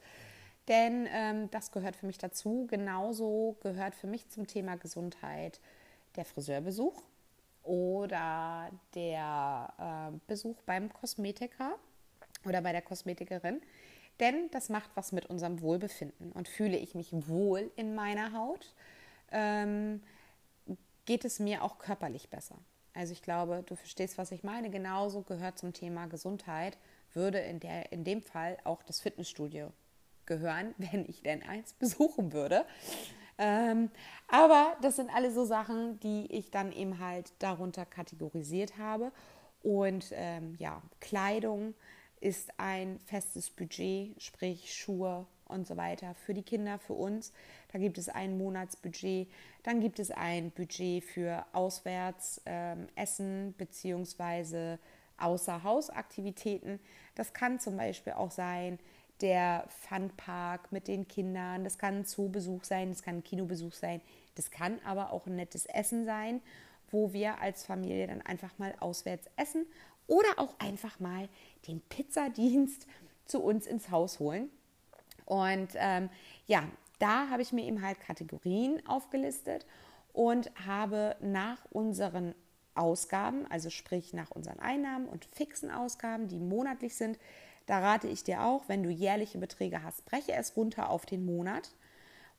Denn 0.68 1.08
ähm, 1.12 1.50
das 1.52 1.72
gehört 1.72 1.96
für 1.96 2.06
mich 2.06 2.18
dazu. 2.18 2.68
Genauso 2.70 3.58
gehört 3.62 3.96
für 3.96 4.08
mich 4.08 4.30
zum 4.30 4.48
Thema 4.48 4.76
Gesundheit 4.76 5.60
der 6.16 6.26
Friseurbesuch 6.26 7.02
oder 7.64 8.70
der 8.96 10.12
äh, 10.14 10.18
Besuch 10.28 10.62
beim 10.64 10.92
Kosmetiker 10.92 11.78
oder 12.46 12.62
bei 12.62 12.72
der 12.72 12.82
Kosmetikerin. 12.82 13.62
Denn 14.20 14.50
das 14.52 14.70
macht 14.70 14.92
was 14.96 15.12
mit 15.12 15.26
unserem 15.28 15.62
Wohlbefinden. 15.62 16.32
Und 16.32 16.48
fühle 16.48 16.78
ich 16.78 16.96
mich 16.96 17.10
wohl 17.28 17.72
in 17.76 17.96
meiner 17.96 18.34
Haut, 18.34 18.76
ähm, 19.32 20.02
geht 21.06 21.26
es 21.26 21.40
mir 21.40 21.64
auch 21.64 21.80
körperlich 21.80 22.30
besser. 22.30 22.58
Also 22.94 23.14
ich 23.14 23.22
glaube, 23.22 23.64
du 23.66 23.76
verstehst, 23.76 24.18
was 24.18 24.32
ich 24.32 24.44
meine. 24.44 24.70
Genauso 24.70 25.22
gehört 25.22 25.58
zum 25.58 25.74
Thema 25.74 26.08
Gesundheit, 26.08 26.78
würde 27.14 27.40
in, 27.40 27.60
der, 27.60 27.92
in 27.92 28.04
dem 28.04 28.22
Fall 28.22 28.58
auch 28.64 28.84
das 28.84 29.00
Fitnessstudio 29.00 29.72
gehören, 30.26 30.76
wenn 30.78 31.06
ich 31.08 31.22
denn 31.22 31.44
eins 31.44 31.74
besuchen 31.74 32.34
würde. 32.34 32.66
Ähm, 33.42 33.90
aber 34.28 34.78
das 34.84 34.98
sind 34.98 35.10
alle 35.14 35.32
so 35.32 35.44
Sachen, 35.46 36.00
die 36.00 36.28
ich 36.32 36.52
dann 36.52 36.72
eben 36.72 37.00
halt 37.00 37.34
darunter 37.40 37.86
kategorisiert 37.86 38.78
habe. 38.78 39.12
Und 39.64 40.12
ähm, 40.14 40.56
ja, 40.60 40.82
Kleidung 41.00 41.74
ist 42.20 42.52
ein 42.58 43.00
festes 43.00 43.50
Budget, 43.50 44.22
sprich 44.22 44.72
Schuhe 44.72 45.26
und 45.46 45.66
so 45.68 45.76
weiter 45.76 46.14
für 46.14 46.36
die 46.36 46.44
Kinder, 46.44 46.78
für 46.78 46.94
uns. 46.94 47.34
Da 47.74 47.80
gibt 47.80 47.98
es 47.98 48.10
ein 48.10 48.38
Monatsbudget. 48.38 49.28
Dann 49.64 49.82
gibt 49.82 49.98
es 49.98 50.12
ein 50.12 50.52
Budget 50.52 51.04
für 51.04 51.44
Auswärtsessen 51.52 52.46
ähm, 52.46 53.54
bzw. 53.58 54.78
Außerhausaktivitäten. 55.18 56.80
Das 57.16 57.34
kann 57.34 57.60
zum 57.60 57.78
Beispiel 57.78 58.14
auch 58.14 58.32
sein, 58.32 58.80
der 59.22 59.66
Funpark 59.88 60.72
mit 60.72 60.88
den 60.88 61.08
Kindern, 61.08 61.64
das 61.64 61.78
kann 61.78 62.00
ein 62.00 62.06
Zoobesuch 62.06 62.64
sein, 62.64 62.90
das 62.90 63.04
kann 63.04 63.18
ein 63.18 63.24
Kinobesuch 63.24 63.74
sein, 63.74 64.02
das 64.36 64.52
kann 64.52 64.80
aber 64.86 65.12
auch 65.12 65.28
ein 65.28 65.36
nettes 65.36 65.66
Essen 65.66 66.06
sein, 66.06 66.42
wo 66.90 67.14
wir 67.14 67.40
als 67.40 67.66
Familie 67.66 68.08
dann 68.08 68.22
einfach 68.22 68.58
mal 68.58 68.76
auswärts 68.80 69.28
essen 69.38 69.66
oder 70.08 70.28
auch 70.38 70.60
einfach 70.60 71.00
mal 71.00 71.30
den 71.68 71.82
Pizzadienst 71.82 72.86
zu 73.26 73.42
uns 73.42 73.66
ins 73.66 73.90
Haus 73.92 74.20
holen. 74.20 74.50
Und 75.26 75.70
ähm, 75.76 76.10
ja, 76.48 76.64
da 77.00 77.30
habe 77.30 77.42
ich 77.42 77.54
mir 77.54 77.64
eben 77.64 77.82
halt 77.82 78.00
Kategorien 78.00 78.86
aufgelistet 78.86 79.66
und 80.14 80.52
habe 80.66 81.16
nach 81.22 81.64
unseren 81.72 82.36
Ausgaben, 82.76 83.46
also 83.50 83.70
sprich 83.70 84.14
nach 84.14 84.32
unseren 84.32 84.60
Einnahmen 84.60 85.08
und 85.08 85.26
fixen 85.26 85.72
Ausgaben, 85.72 86.28
die 86.28 86.40
monatlich 86.40 86.96
sind, 86.96 87.18
da 87.72 87.80
rate 87.80 88.10
ich 88.10 88.26
dir 88.26 88.44
auch, 88.44 88.68
wenn 88.68 88.84
du 88.84 88.90
jährliche 88.90 89.38
Beträge 89.38 89.82
hast, 89.82 90.04
breche 90.04 90.34
es 90.34 90.58
runter 90.58 90.90
auf 90.90 91.06
den 91.06 91.26
Monat 91.26 91.72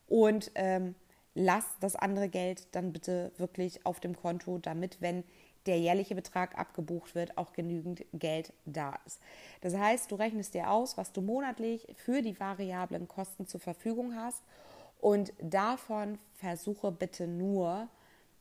und 0.05 0.51
ähm, 0.53 0.93
lass 1.33 1.65
das 1.79 1.95
andere 1.95 2.29
Geld 2.29 2.67
dann 2.75 2.93
bitte 2.93 3.31
wirklich 3.37 3.83
auf 3.83 3.99
dem 3.99 4.15
Konto, 4.15 4.59
damit, 4.59 5.01
wenn 5.01 5.23
der 5.65 5.79
jährliche 5.79 6.13
Betrag 6.13 6.55
abgebucht 6.55 7.15
wird, 7.15 7.35
auch 7.35 7.51
genügend 7.51 8.05
Geld 8.13 8.53
da 8.65 8.99
ist. 9.07 9.21
Das 9.61 9.75
heißt, 9.75 10.11
du 10.11 10.17
rechnest 10.17 10.53
dir 10.53 10.69
aus, 10.69 10.97
was 10.97 11.13
du 11.13 11.21
monatlich 11.21 11.87
für 11.95 12.21
die 12.21 12.39
variablen 12.39 13.07
Kosten 13.07 13.47
zur 13.47 13.59
Verfügung 13.59 14.15
hast 14.15 14.43
und 14.99 15.33
davon 15.41 16.19
versuche 16.35 16.91
bitte 16.91 17.25
nur, 17.25 17.87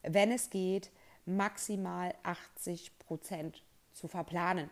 wenn 0.03 0.31
es 0.31 0.51
geht, 0.51 0.91
maximal 1.25 2.15
80 2.23 2.99
Prozent 2.99 3.65
zu 3.95 4.09
verplanen. 4.09 4.69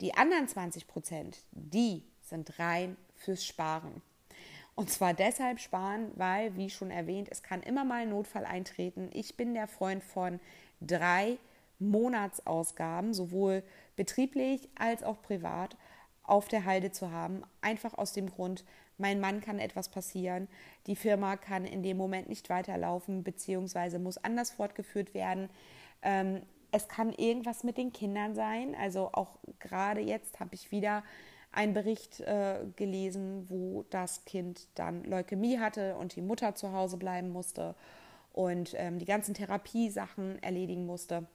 Die 0.00 0.14
anderen 0.14 0.48
20 0.48 0.86
Prozent, 0.86 1.38
die 1.52 2.02
sind 2.20 2.58
rein 2.58 2.96
fürs 3.14 3.44
Sparen. 3.44 4.02
Und 4.74 4.90
zwar 4.90 5.14
deshalb 5.14 5.60
sparen, 5.60 6.10
weil, 6.16 6.56
wie 6.56 6.68
schon 6.68 6.90
erwähnt, 6.90 7.28
es 7.30 7.42
kann 7.42 7.62
immer 7.62 7.84
mal 7.84 8.02
ein 8.02 8.10
Notfall 8.10 8.44
eintreten. 8.44 9.08
Ich 9.12 9.36
bin 9.36 9.54
der 9.54 9.68
Freund 9.68 10.02
von 10.02 10.40
drei 10.80 11.38
Monatsausgaben, 11.78 13.14
sowohl 13.14 13.62
betrieblich 13.94 14.68
als 14.74 15.02
auch 15.02 15.22
privat, 15.22 15.76
auf 16.24 16.48
der 16.48 16.64
Halde 16.64 16.90
zu 16.90 17.12
haben. 17.12 17.42
Einfach 17.60 17.94
aus 17.94 18.12
dem 18.12 18.30
Grund, 18.30 18.64
mein 18.98 19.20
Mann 19.20 19.40
kann 19.40 19.58
etwas 19.58 19.88
passieren, 19.88 20.48
die 20.86 20.96
Firma 20.96 21.36
kann 21.36 21.64
in 21.64 21.82
dem 21.82 21.96
Moment 21.96 22.28
nicht 22.28 22.48
weiterlaufen, 22.48 23.22
beziehungsweise 23.22 23.98
muss 23.98 24.18
anders 24.18 24.50
fortgeführt 24.50 25.14
werden. 25.14 25.50
Ähm, 26.02 26.42
es 26.74 26.88
kann 26.88 27.12
irgendwas 27.12 27.62
mit 27.62 27.78
den 27.78 27.92
Kindern 27.92 28.34
sein. 28.34 28.74
Also 28.74 29.10
auch 29.12 29.38
gerade 29.60 30.00
jetzt 30.00 30.40
habe 30.40 30.54
ich 30.54 30.72
wieder 30.72 31.04
einen 31.52 31.72
Bericht 31.72 32.18
äh, 32.20 32.64
gelesen, 32.74 33.46
wo 33.48 33.84
das 33.90 34.24
Kind 34.24 34.66
dann 34.74 35.04
Leukämie 35.04 35.60
hatte 35.60 35.96
und 35.96 36.16
die 36.16 36.20
Mutter 36.20 36.56
zu 36.56 36.72
Hause 36.72 36.96
bleiben 36.96 37.30
musste 37.30 37.76
und 38.32 38.74
ähm, 38.76 38.98
die 38.98 39.04
ganzen 39.04 39.34
Therapiesachen 39.34 40.42
erledigen 40.42 40.84
musste. 40.84 41.28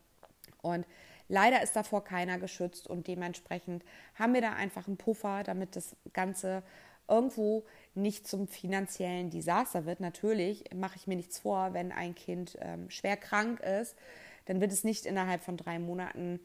Und 0.61 0.85
leider 1.29 1.63
ist 1.63 1.73
davor 1.73 2.03
keiner 2.03 2.37
geschützt 2.37 2.87
und 2.87 3.07
dementsprechend 3.07 3.85
haben 4.15 4.33
wir 4.33 4.41
da 4.41 4.51
einfach 4.51 4.87
einen 4.87 4.97
Puffer, 4.97 5.43
damit 5.43 5.77
das 5.77 5.95
Ganze 6.11 6.63
irgendwo 7.07 7.63
nicht 7.95 8.27
zum 8.27 8.49
finanziellen 8.49 9.29
Desaster 9.29 9.85
wird. 9.85 10.01
Natürlich 10.01 10.65
mache 10.75 10.97
ich 10.97 11.07
mir 11.07 11.15
nichts 11.15 11.39
vor, 11.39 11.73
wenn 11.73 11.93
ein 11.93 12.13
Kind 12.13 12.57
ähm, 12.59 12.89
schwer 12.89 13.15
krank 13.15 13.61
ist 13.61 13.95
dann 14.49 14.61
wird 14.61 14.71
es 14.71 14.83
nicht 14.83 15.05
innerhalb 15.05 15.43
von 15.43 15.57
drei 15.57 15.77
Monaten 15.77 16.39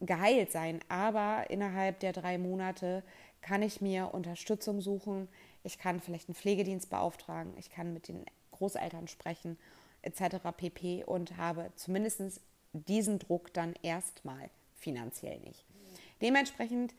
geheilt 0.00 0.50
sein. 0.50 0.80
Aber 0.88 1.48
innerhalb 1.50 2.00
der 2.00 2.12
drei 2.12 2.36
Monate 2.36 3.04
kann 3.42 3.62
ich 3.62 3.80
mir 3.80 4.12
Unterstützung 4.12 4.80
suchen. 4.80 5.28
Ich 5.62 5.78
kann 5.78 6.00
vielleicht 6.00 6.28
einen 6.28 6.34
Pflegedienst 6.34 6.90
beauftragen. 6.90 7.52
Ich 7.56 7.70
kann 7.70 7.94
mit 7.94 8.08
den 8.08 8.24
Großeltern 8.50 9.06
sprechen, 9.06 9.56
etc. 10.02 10.48
pp. 10.56 11.04
Und 11.04 11.36
habe 11.36 11.70
zumindest 11.76 12.40
diesen 12.72 13.20
Druck 13.20 13.54
dann 13.54 13.74
erstmal 13.82 14.50
finanziell 14.74 15.38
nicht. 15.38 15.64
Dementsprechend 16.20 16.92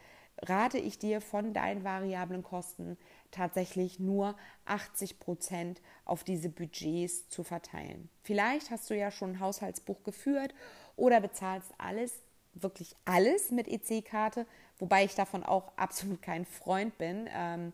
rate 0.44 0.78
ich 0.78 1.00
dir 1.00 1.22
von 1.22 1.54
deinen 1.54 1.84
variablen 1.84 2.44
Kosten 2.44 2.98
tatsächlich 3.32 4.00
nur 4.00 4.36
80 4.66 5.20
Prozent 5.20 5.82
auf 6.06 6.24
diese 6.24 6.50
Budgets 6.50 7.30
zu 7.30 7.44
verteilen. 7.44 8.10
Vielleicht 8.24 8.72
hast 8.72 8.90
du 8.90 8.96
ja 8.96 9.12
schon 9.12 9.32
ein 9.32 9.40
Haushaltsbuch 9.40 10.04
geführt 10.04 10.54
oder 10.96 11.22
bezahlst 11.22 11.72
alles, 11.78 12.14
wirklich 12.54 12.96
alles 13.06 13.52
mit 13.52 13.68
EC-Karte, 13.68 14.46
wobei 14.78 15.04
ich 15.04 15.16
davon 15.16 15.44
auch 15.44 15.72
absolut 15.78 16.22
kein 16.22 16.46
Freund 16.46 16.98
bin. 16.98 17.30
Ähm, 17.34 17.74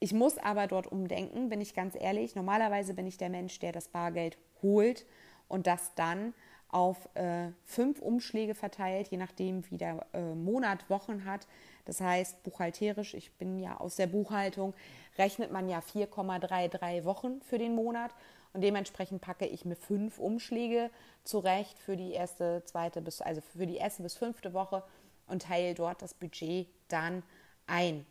ich 0.00 0.12
muss 0.12 0.38
aber 0.38 0.68
dort 0.68 0.86
umdenken, 0.86 1.48
bin 1.48 1.60
ich 1.60 1.74
ganz 1.74 1.96
ehrlich. 1.98 2.36
Normalerweise 2.36 2.94
bin 2.94 3.06
ich 3.06 3.18
der 3.18 3.30
Mensch, 3.30 3.58
der 3.58 3.72
das 3.72 3.88
Bargeld 3.88 4.38
holt 4.62 5.06
und 5.48 5.66
das 5.66 5.94
dann 5.96 6.34
auf 6.68 7.08
äh, 7.14 7.48
fünf 7.64 8.00
Umschläge 8.00 8.54
verteilt, 8.54 9.08
je 9.08 9.16
nachdem, 9.16 9.68
wie 9.70 9.78
der 9.78 10.06
äh, 10.12 10.34
Monat 10.34 10.88
Wochen 10.90 11.24
hat. 11.24 11.46
Das 11.86 12.00
heißt, 12.00 12.42
buchhalterisch, 12.42 13.14
ich 13.14 13.32
bin 13.32 13.58
ja 13.58 13.78
aus 13.78 13.96
der 13.96 14.06
Buchhaltung, 14.06 14.74
rechnet 15.16 15.50
man 15.50 15.68
ja 15.68 15.78
4,33 15.78 17.04
Wochen 17.04 17.40
für 17.40 17.58
den 17.58 17.74
Monat 17.74 18.14
und 18.52 18.60
dementsprechend 18.62 19.22
packe 19.22 19.46
ich 19.46 19.64
mir 19.64 19.76
fünf 19.76 20.18
Umschläge 20.18 20.90
zurecht 21.24 21.78
für 21.78 21.96
die 21.96 22.12
erste, 22.12 22.62
zweite 22.64 23.00
bis 23.00 23.20
also 23.20 23.40
für 23.40 23.66
die 23.66 23.76
erste 23.76 24.02
bis 24.02 24.14
fünfte 24.14 24.52
Woche 24.52 24.82
und 25.26 25.42
teile 25.42 25.74
dort 25.74 26.02
das 26.02 26.12
Budget 26.12 26.68
dann 26.88 27.22
ein. 27.66 28.04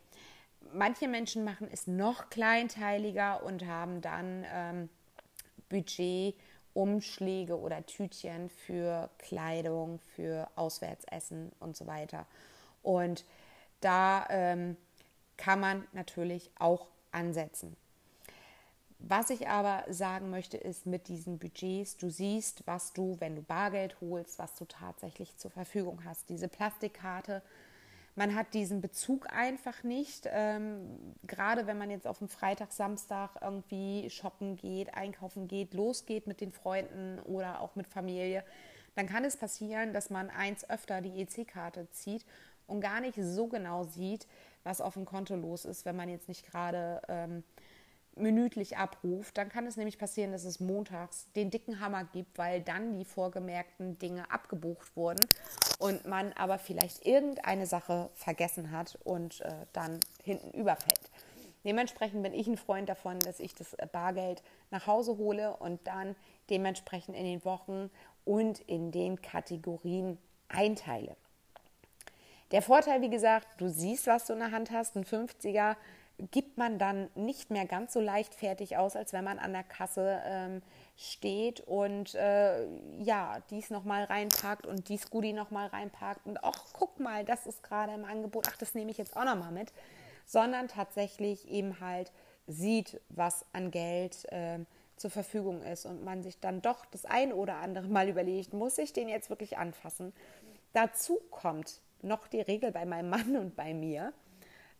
Manche 0.72 1.06
Menschen 1.06 1.44
machen 1.44 1.68
es 1.70 1.86
noch 1.86 2.30
kleinteiliger 2.30 3.42
und 3.44 3.66
haben 3.66 4.00
dann 4.00 4.44
ähm, 4.52 4.88
Budget 5.68 6.34
Umschläge 6.78 7.58
oder 7.58 7.84
Tütchen 7.86 8.48
für 8.48 9.10
Kleidung, 9.18 9.98
für 10.14 10.48
Auswärtsessen 10.54 11.50
und 11.58 11.76
so 11.76 11.88
weiter. 11.88 12.24
Und 12.84 13.24
da 13.80 14.24
ähm, 14.30 14.76
kann 15.36 15.58
man 15.58 15.84
natürlich 15.92 16.52
auch 16.56 16.86
ansetzen. 17.10 17.76
Was 19.00 19.30
ich 19.30 19.48
aber 19.48 19.84
sagen 19.92 20.30
möchte, 20.30 20.56
ist 20.56 20.86
mit 20.86 21.08
diesen 21.08 21.38
Budgets, 21.38 21.96
du 21.96 22.10
siehst, 22.10 22.64
was 22.66 22.92
du, 22.92 23.16
wenn 23.18 23.34
du 23.34 23.42
Bargeld 23.42 24.00
holst, 24.00 24.38
was 24.38 24.54
du 24.54 24.64
tatsächlich 24.64 25.36
zur 25.36 25.50
Verfügung 25.50 26.04
hast. 26.04 26.28
Diese 26.28 26.46
Plastikkarte 26.46 27.42
man 28.18 28.34
hat 28.34 28.52
diesen 28.52 28.80
Bezug 28.80 29.32
einfach 29.32 29.84
nicht. 29.84 30.28
Ähm, 30.30 31.14
gerade 31.22 31.68
wenn 31.68 31.78
man 31.78 31.88
jetzt 31.88 32.06
auf 32.06 32.18
dem 32.18 32.28
Freitag, 32.28 32.72
Samstag 32.72 33.30
irgendwie 33.40 34.10
shoppen 34.10 34.56
geht, 34.56 34.92
einkaufen 34.92 35.46
geht, 35.46 35.72
losgeht 35.72 36.26
mit 36.26 36.40
den 36.40 36.50
Freunden 36.50 37.20
oder 37.20 37.60
auch 37.60 37.76
mit 37.76 37.86
Familie, 37.86 38.44
dann 38.96 39.06
kann 39.06 39.24
es 39.24 39.36
passieren, 39.36 39.92
dass 39.92 40.10
man 40.10 40.30
eins 40.30 40.68
öfter 40.68 41.00
die 41.00 41.22
EC-Karte 41.22 41.88
zieht 41.92 42.26
und 42.66 42.80
gar 42.80 43.00
nicht 43.00 43.16
so 43.22 43.46
genau 43.46 43.84
sieht, 43.84 44.26
was 44.64 44.80
auf 44.80 44.94
dem 44.94 45.04
Konto 45.04 45.36
los 45.36 45.64
ist, 45.64 45.84
wenn 45.84 45.94
man 45.94 46.08
jetzt 46.08 46.26
nicht 46.26 46.44
gerade 46.44 47.00
ähm, 47.06 47.44
minütlich 48.20 48.76
abruft, 48.76 49.38
dann 49.38 49.48
kann 49.48 49.66
es 49.66 49.76
nämlich 49.76 49.98
passieren, 49.98 50.32
dass 50.32 50.44
es 50.44 50.60
montags 50.60 51.30
den 51.36 51.50
dicken 51.50 51.80
Hammer 51.80 52.04
gibt, 52.04 52.38
weil 52.38 52.60
dann 52.60 52.98
die 52.98 53.04
vorgemerkten 53.04 53.98
Dinge 53.98 54.30
abgebucht 54.30 54.96
wurden 54.96 55.20
und 55.78 56.06
man 56.06 56.32
aber 56.34 56.58
vielleicht 56.58 57.06
irgendeine 57.06 57.66
Sache 57.66 58.10
vergessen 58.14 58.70
hat 58.70 58.98
und 59.04 59.40
äh, 59.42 59.52
dann 59.72 60.00
hinten 60.22 60.50
überfällt. 60.50 61.10
Dementsprechend 61.64 62.22
bin 62.22 62.32
ich 62.32 62.46
ein 62.46 62.56
Freund 62.56 62.88
davon, 62.88 63.18
dass 63.20 63.40
ich 63.40 63.54
das 63.54 63.76
Bargeld 63.92 64.42
nach 64.70 64.86
Hause 64.86 65.18
hole 65.18 65.56
und 65.56 65.86
dann 65.86 66.14
dementsprechend 66.50 67.16
in 67.16 67.24
den 67.24 67.44
Wochen 67.44 67.90
und 68.24 68.60
in 68.60 68.92
den 68.92 69.20
Kategorien 69.20 70.18
einteile. 70.48 71.16
Der 72.50 72.62
Vorteil, 72.62 73.02
wie 73.02 73.10
gesagt, 73.10 73.46
du 73.58 73.68
siehst, 73.68 74.06
was 74.06 74.26
du 74.26 74.32
in 74.32 74.38
der 74.38 74.52
Hand 74.52 74.70
hast. 74.70 74.96
Ein 74.96 75.04
50er 75.04 75.76
gibt 76.30 76.58
man 76.58 76.78
dann 76.78 77.08
nicht 77.14 77.50
mehr 77.50 77.64
ganz 77.66 77.92
so 77.92 78.00
leichtfertig 78.00 78.76
aus, 78.76 78.96
als 78.96 79.12
wenn 79.12 79.24
man 79.24 79.38
an 79.38 79.52
der 79.52 79.62
Kasse 79.62 80.20
ähm, 80.24 80.62
steht 80.96 81.60
und 81.60 82.14
äh, 82.14 82.66
ja, 82.98 83.40
dies 83.50 83.70
nochmal 83.70 84.04
reinpackt 84.04 84.66
und 84.66 84.88
dies 84.88 85.10
Goodie 85.10 85.32
nochmal 85.32 85.68
reinpackt 85.68 86.26
und 86.26 86.42
ach, 86.42 86.66
guck 86.72 86.98
mal, 86.98 87.24
das 87.24 87.46
ist 87.46 87.62
gerade 87.62 87.94
im 87.94 88.04
Angebot, 88.04 88.48
ach, 88.50 88.56
das 88.56 88.74
nehme 88.74 88.90
ich 88.90 88.98
jetzt 88.98 89.16
auch 89.16 89.24
nochmal 89.24 89.52
mit, 89.52 89.72
sondern 90.26 90.66
tatsächlich 90.66 91.48
eben 91.48 91.80
halt 91.80 92.12
sieht, 92.48 93.00
was 93.10 93.44
an 93.52 93.70
Geld 93.70 94.24
äh, 94.32 94.58
zur 94.96 95.10
Verfügung 95.10 95.62
ist 95.62 95.86
und 95.86 96.04
man 96.04 96.24
sich 96.24 96.40
dann 96.40 96.62
doch 96.62 96.84
das 96.86 97.04
ein 97.04 97.32
oder 97.32 97.56
andere 97.56 97.86
Mal 97.86 98.08
überlegt, 98.08 98.52
muss 98.52 98.76
ich 98.78 98.92
den 98.92 99.08
jetzt 99.08 99.30
wirklich 99.30 99.56
anfassen? 99.56 100.12
Dazu 100.72 101.20
kommt 101.30 101.80
noch 102.02 102.26
die 102.26 102.40
Regel 102.40 102.72
bei 102.72 102.84
meinem 102.84 103.10
Mann 103.10 103.36
und 103.36 103.54
bei 103.54 103.72
mir, 103.72 104.12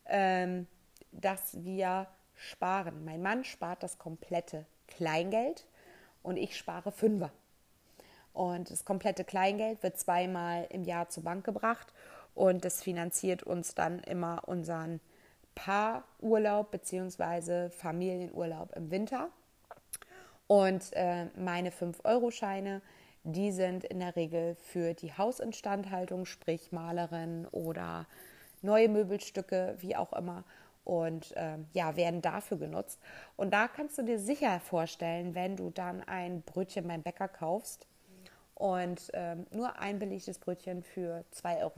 ähm, 0.06 0.66
dass 1.12 1.64
wir 1.64 2.06
sparen. 2.34 3.04
Mein 3.04 3.22
Mann 3.22 3.44
spart 3.44 3.82
das 3.82 3.98
komplette 3.98 4.66
Kleingeld 4.86 5.66
und 6.22 6.36
ich 6.36 6.56
spare 6.56 6.92
Fünfer. 6.92 7.30
Und 8.32 8.70
das 8.70 8.84
komplette 8.84 9.24
Kleingeld 9.24 9.82
wird 9.82 9.98
zweimal 9.98 10.66
im 10.70 10.84
Jahr 10.84 11.08
zur 11.08 11.24
Bank 11.24 11.44
gebracht 11.44 11.92
und 12.34 12.64
das 12.64 12.82
finanziert 12.82 13.42
uns 13.42 13.74
dann 13.74 13.98
immer 14.00 14.42
unseren 14.46 15.00
Paarurlaub 15.56 16.70
bzw. 16.70 17.70
Familienurlaub 17.70 18.76
im 18.76 18.92
Winter. 18.92 19.28
Und 20.46 20.92
äh, 20.92 21.26
meine 21.36 21.70
5-Euro-Scheine, 21.70 22.80
die 23.24 23.50
sind 23.50 23.84
in 23.84 23.98
der 23.98 24.14
Regel 24.14 24.54
für 24.54 24.94
die 24.94 25.12
Hausinstandhaltung, 25.12 26.26
sprich 26.26 26.70
Malerin 26.70 27.46
oder 27.50 28.06
neue 28.62 28.88
Möbelstücke, 28.88 29.76
wie 29.80 29.96
auch 29.96 30.12
immer. 30.12 30.44
Und 30.88 31.36
äh, 31.36 31.58
ja, 31.74 31.96
werden 31.96 32.22
dafür 32.22 32.56
genutzt. 32.56 32.98
Und 33.36 33.52
da 33.52 33.68
kannst 33.68 33.98
du 33.98 34.02
dir 34.02 34.18
sicher 34.18 34.58
vorstellen, 34.58 35.34
wenn 35.34 35.54
du 35.54 35.68
dann 35.68 36.02
ein 36.04 36.40
Brötchen 36.40 36.88
beim 36.88 37.02
Bäcker 37.02 37.28
kaufst 37.28 37.86
und 38.54 39.12
äh, 39.12 39.36
nur 39.50 39.78
ein 39.78 39.98
belegtes 39.98 40.38
Brötchen 40.38 40.82
für 40.82 41.24
2,50 41.34 41.60
Euro 41.60 41.72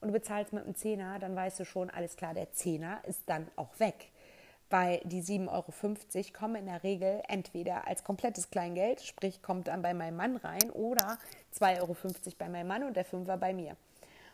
und 0.00 0.08
du 0.08 0.12
bezahlst 0.12 0.54
mit 0.54 0.64
einem 0.64 0.74
Zehner, 0.74 1.18
dann 1.18 1.36
weißt 1.36 1.60
du 1.60 1.66
schon, 1.66 1.90
alles 1.90 2.16
klar, 2.16 2.32
der 2.32 2.50
Zehner 2.52 3.02
ist 3.06 3.22
dann 3.26 3.48
auch 3.56 3.78
weg 3.78 4.10
weil 4.70 5.00
die 5.04 5.20
7,50 5.20 5.48
Euro 5.48 6.32
kommen 6.32 6.54
in 6.54 6.66
der 6.66 6.82
Regel 6.84 7.20
entweder 7.28 7.86
als 7.88 8.04
komplettes 8.04 8.50
Kleingeld, 8.50 9.02
sprich 9.02 9.42
kommt 9.42 9.66
dann 9.66 9.82
bei 9.82 9.92
meinem 9.92 10.16
Mann 10.16 10.36
rein, 10.36 10.70
oder 10.70 11.18
2,50 11.58 11.80
Euro 11.80 11.96
bei 12.38 12.48
meinem 12.48 12.68
Mann 12.68 12.84
und 12.84 12.96
der 12.96 13.04
Fünfer 13.04 13.36
bei 13.36 13.52
mir. 13.52 13.76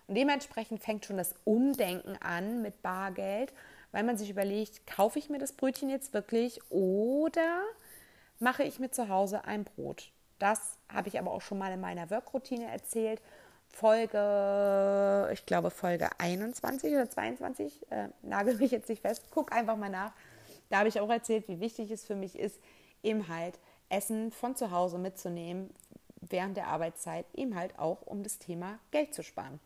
Und 0.06 0.14
dementsprechend 0.14 0.82
fängt 0.82 1.04
schon 1.04 1.16
das 1.16 1.34
Umdenken 1.44 2.16
an 2.20 2.62
mit 2.62 2.82
Bargeld, 2.82 3.52
weil 3.92 4.04
man 4.04 4.16
sich 4.16 4.30
überlegt, 4.30 4.86
kaufe 4.86 5.18
ich 5.18 5.30
mir 5.30 5.38
das 5.38 5.52
Brötchen 5.52 5.88
jetzt 5.88 6.14
wirklich 6.14 6.60
oder 6.70 7.62
mache 8.38 8.62
ich 8.62 8.78
mir 8.78 8.90
zu 8.90 9.08
Hause 9.08 9.44
ein 9.44 9.64
Brot. 9.64 10.10
Das 10.38 10.78
habe 10.92 11.08
ich 11.08 11.18
aber 11.18 11.30
auch 11.30 11.40
schon 11.40 11.58
mal 11.58 11.72
in 11.72 11.80
meiner 11.80 12.10
Workroutine 12.10 12.70
erzählt. 12.70 13.20
Folge, 13.68 15.30
ich 15.32 15.44
glaube 15.44 15.70
Folge 15.70 16.08
21 16.18 16.92
oder 16.92 17.10
22, 17.10 17.90
äh, 17.90 18.08
nagel 18.22 18.56
mich 18.56 18.70
jetzt 18.70 18.88
nicht 18.88 19.02
fest, 19.02 19.25
guck 19.30 19.52
einfach 19.52 19.76
mal 19.76 19.90
nach. 19.90 20.12
Da 20.70 20.78
habe 20.78 20.88
ich 20.88 21.00
auch 21.00 21.10
erzählt, 21.10 21.48
wie 21.48 21.60
wichtig 21.60 21.90
es 21.90 22.04
für 22.04 22.14
mich 22.14 22.38
ist, 22.38 22.60
eben 23.02 23.28
halt 23.28 23.58
Essen 23.88 24.32
von 24.32 24.56
zu 24.56 24.70
Hause 24.70 24.98
mitzunehmen 24.98 25.70
während 26.20 26.56
der 26.56 26.68
Arbeitszeit, 26.68 27.26
eben 27.34 27.54
halt 27.54 27.78
auch 27.78 28.02
um 28.02 28.22
das 28.22 28.38
Thema 28.38 28.78
Geld 28.90 29.14
zu 29.14 29.22
sparen. 29.22 29.60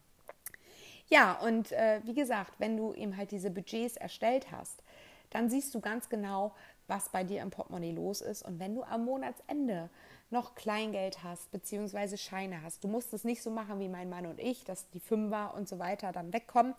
Ja, 1.10 1.34
und 1.40 1.72
äh, 1.72 2.00
wie 2.04 2.14
gesagt, 2.14 2.54
wenn 2.58 2.76
du 2.76 2.94
eben 2.94 3.16
halt 3.16 3.32
diese 3.32 3.50
Budgets 3.50 3.96
erstellt 3.96 4.50
hast, 4.52 4.82
dann 5.30 5.50
siehst 5.50 5.74
du 5.74 5.80
ganz 5.80 6.08
genau, 6.08 6.54
was 6.86 7.08
bei 7.10 7.24
dir 7.24 7.42
im 7.42 7.50
Portemonnaie 7.50 7.92
los 7.92 8.20
ist. 8.20 8.42
Und 8.42 8.58
wenn 8.58 8.74
du 8.74 8.82
am 8.84 9.04
Monatsende 9.04 9.90
noch 10.30 10.54
Kleingeld 10.54 11.22
hast, 11.22 11.50
beziehungsweise 11.50 12.16
Scheine 12.16 12.62
hast, 12.62 12.82
du 12.84 12.88
musst 12.88 13.12
es 13.12 13.24
nicht 13.24 13.42
so 13.42 13.50
machen 13.50 13.80
wie 13.80 13.88
mein 13.88 14.08
Mann 14.08 14.26
und 14.26 14.40
ich, 14.40 14.64
dass 14.64 14.88
die 14.90 15.00
Fünfer 15.00 15.54
und 15.54 15.68
so 15.68 15.78
weiter 15.78 16.12
dann 16.12 16.32
wegkommen, 16.32 16.74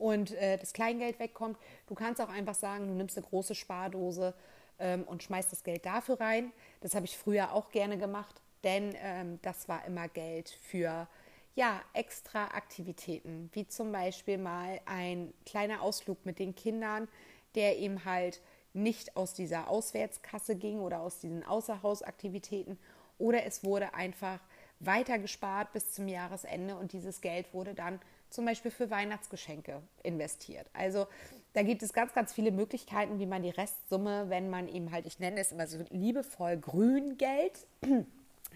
und 0.00 0.32
äh, 0.32 0.56
das 0.56 0.72
Kleingeld 0.72 1.20
wegkommt. 1.20 1.58
Du 1.86 1.94
kannst 1.94 2.20
auch 2.20 2.30
einfach 2.30 2.54
sagen, 2.54 2.88
du 2.88 2.94
nimmst 2.94 3.16
eine 3.16 3.26
große 3.26 3.54
Spardose 3.54 4.34
ähm, 4.78 5.04
und 5.04 5.22
schmeißt 5.22 5.52
das 5.52 5.62
Geld 5.62 5.84
dafür 5.86 6.18
rein. 6.18 6.52
Das 6.80 6.94
habe 6.94 7.04
ich 7.04 7.16
früher 7.16 7.52
auch 7.52 7.70
gerne 7.70 7.98
gemacht, 7.98 8.40
denn 8.64 8.94
ähm, 9.02 9.38
das 9.42 9.68
war 9.68 9.84
immer 9.84 10.08
Geld 10.08 10.48
für 10.48 11.06
ja, 11.54 11.80
extra 11.92 12.46
Aktivitäten, 12.46 13.50
wie 13.52 13.66
zum 13.66 13.92
Beispiel 13.92 14.38
mal 14.38 14.80
ein 14.86 15.32
kleiner 15.44 15.82
Ausflug 15.82 16.24
mit 16.24 16.38
den 16.38 16.54
Kindern, 16.54 17.08
der 17.54 17.78
eben 17.78 18.04
halt 18.04 18.40
nicht 18.72 19.16
aus 19.16 19.34
dieser 19.34 19.68
Auswärtskasse 19.68 20.56
ging 20.56 20.80
oder 20.80 21.00
aus 21.00 21.18
diesen 21.18 21.44
Außerhausaktivitäten 21.44 22.78
oder 23.18 23.44
es 23.44 23.64
wurde 23.64 23.94
einfach 23.94 24.38
weiter 24.78 25.18
gespart 25.18 25.72
bis 25.72 25.92
zum 25.92 26.08
Jahresende 26.08 26.76
und 26.76 26.92
dieses 26.92 27.20
Geld 27.20 27.52
wurde 27.52 27.74
dann 27.74 28.00
zum 28.30 28.44
Beispiel 28.44 28.70
für 28.70 28.90
Weihnachtsgeschenke 28.90 29.82
investiert. 30.02 30.66
Also 30.72 31.06
da 31.52 31.62
gibt 31.62 31.82
es 31.82 31.92
ganz, 31.92 32.14
ganz 32.14 32.32
viele 32.32 32.52
Möglichkeiten, 32.52 33.18
wie 33.18 33.26
man 33.26 33.42
die 33.42 33.50
Restsumme, 33.50 34.30
wenn 34.30 34.48
man 34.48 34.68
eben 34.68 34.92
halt, 34.92 35.04
ich 35.06 35.18
nenne 35.18 35.40
es 35.40 35.52
immer 35.52 35.66
so 35.66 35.84
liebevoll 35.90 36.56
Grüngeld, 36.56 37.66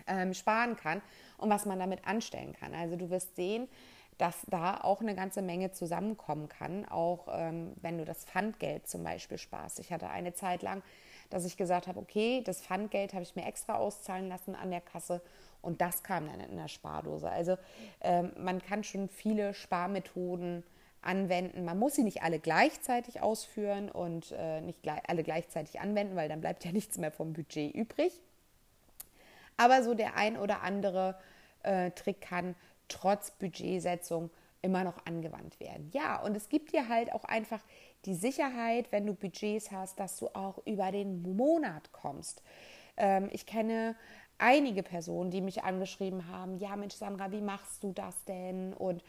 ähm, 0.07 0.35
sparen 0.35 0.77
kann 0.77 1.03
und 1.38 1.51
was 1.51 1.67
man 1.67 1.79
damit 1.79 2.07
anstellen 2.07 2.55
kann. 2.55 2.75
Also 2.75 2.97
du 2.97 3.11
wirst 3.11 3.37
sehen, 3.37 3.69
dass 4.19 4.37
da 4.47 4.81
auch 4.81 5.01
eine 5.01 5.14
ganze 5.14 5.43
Menge 5.43 5.73
zusammenkommen 5.73 6.49
kann, 6.49 6.87
auch 6.88 7.27
ähm, 7.31 7.73
wenn 7.81 7.99
du 7.99 8.05
das 8.05 8.25
Pfandgeld 8.25 8.87
zum 8.87 9.03
Beispiel 9.03 9.38
sparst. 9.38 9.81
Ich 9.81 9.93
hatte 9.93 10.09
eine 10.09 10.35
Zeit 10.35 10.62
lang, 10.62 10.83
dass 11.31 11.45
ich 11.45 11.57
gesagt 11.57 11.88
habe, 11.88 11.99
okay, 11.99 12.43
das 12.45 12.62
Pfandgeld 12.62 13.12
habe 13.12 13.23
ich 13.23 13.35
mir 13.35 13.45
extra 13.45 13.75
auszahlen 13.75 14.29
lassen 14.29 14.55
an 14.55 14.71
der 14.71 14.81
Kasse 14.81 15.21
und 15.62 15.81
das 15.81 16.03
kam 16.03 16.27
dann 16.27 16.40
in 16.40 16.57
der 16.57 16.69
Spardose. 16.69 17.29
Also 17.29 17.57
ähm, 18.03 18.33
man 18.38 18.62
kann 18.62 18.85
schon 18.85 19.09
viele 19.09 19.55
Sparmethoden 19.55 20.62
anwenden. 21.01 21.64
Man 21.64 21.79
muss 21.79 21.95
sie 21.95 22.05
nicht 22.05 22.23
alle 22.23 22.38
gleichzeitig 22.38 23.21
ausführen 23.21 23.90
und 23.90 24.33
äh, 24.33 24.61
nicht 24.61 24.83
gleich, 24.83 25.01
alle 25.09 25.23
gleichzeitig 25.23 25.81
anwenden, 25.81 26.17
weil 26.17 26.29
dann 26.29 26.40
bleibt 26.40 26.64
ja 26.64 26.73
nichts 26.73 26.99
mehr 26.99 27.11
vom 27.11 27.33
Budget 27.33 27.75
übrig. 27.75 28.21
Aber 29.57 29.83
so 29.83 29.95
der 29.95 30.17
ein 30.17 30.37
oder 30.37 30.62
andere 30.62 31.17
äh, 31.62 31.90
Trick 31.93 32.21
kann 32.21 32.55
trotz 32.88 33.31
Budgetsetzung 33.33 34.31
immer 34.62 34.83
noch 34.83 35.05
angewandt 35.05 35.61
werden. 35.61 35.90
Ja, 35.93 36.23
und 36.23 36.37
es 36.37 36.49
gibt 36.49 36.73
dir 36.73 36.88
halt 36.88 37.12
auch 37.12 37.25
einfach 37.25 37.61
die 38.07 38.14
Sicherheit, 38.14 38.90
wenn 38.93 39.07
du 39.07 39.14
Budgets 39.14 39.71
hast, 39.71 40.01
dass 40.01 40.19
du 40.19 40.29
auch 40.29 40.59
über 40.67 40.90
den 40.90 41.23
Monat 41.37 41.93
kommst. 41.93 42.43
Ähm, 42.97 43.29
ich 43.33 43.47
kenne 43.47 43.95
einige 44.38 44.83
Personen, 44.83 45.31
die 45.31 45.40
mich 45.40 45.62
angeschrieben 45.62 46.29
haben, 46.29 46.57
ja 46.57 46.77
Mensch 46.77 46.95
Sandra, 46.95 47.31
wie 47.31 47.40
machst 47.40 47.83
du 47.83 47.93
das 47.93 48.25
denn? 48.25 48.73
Und 48.73 49.05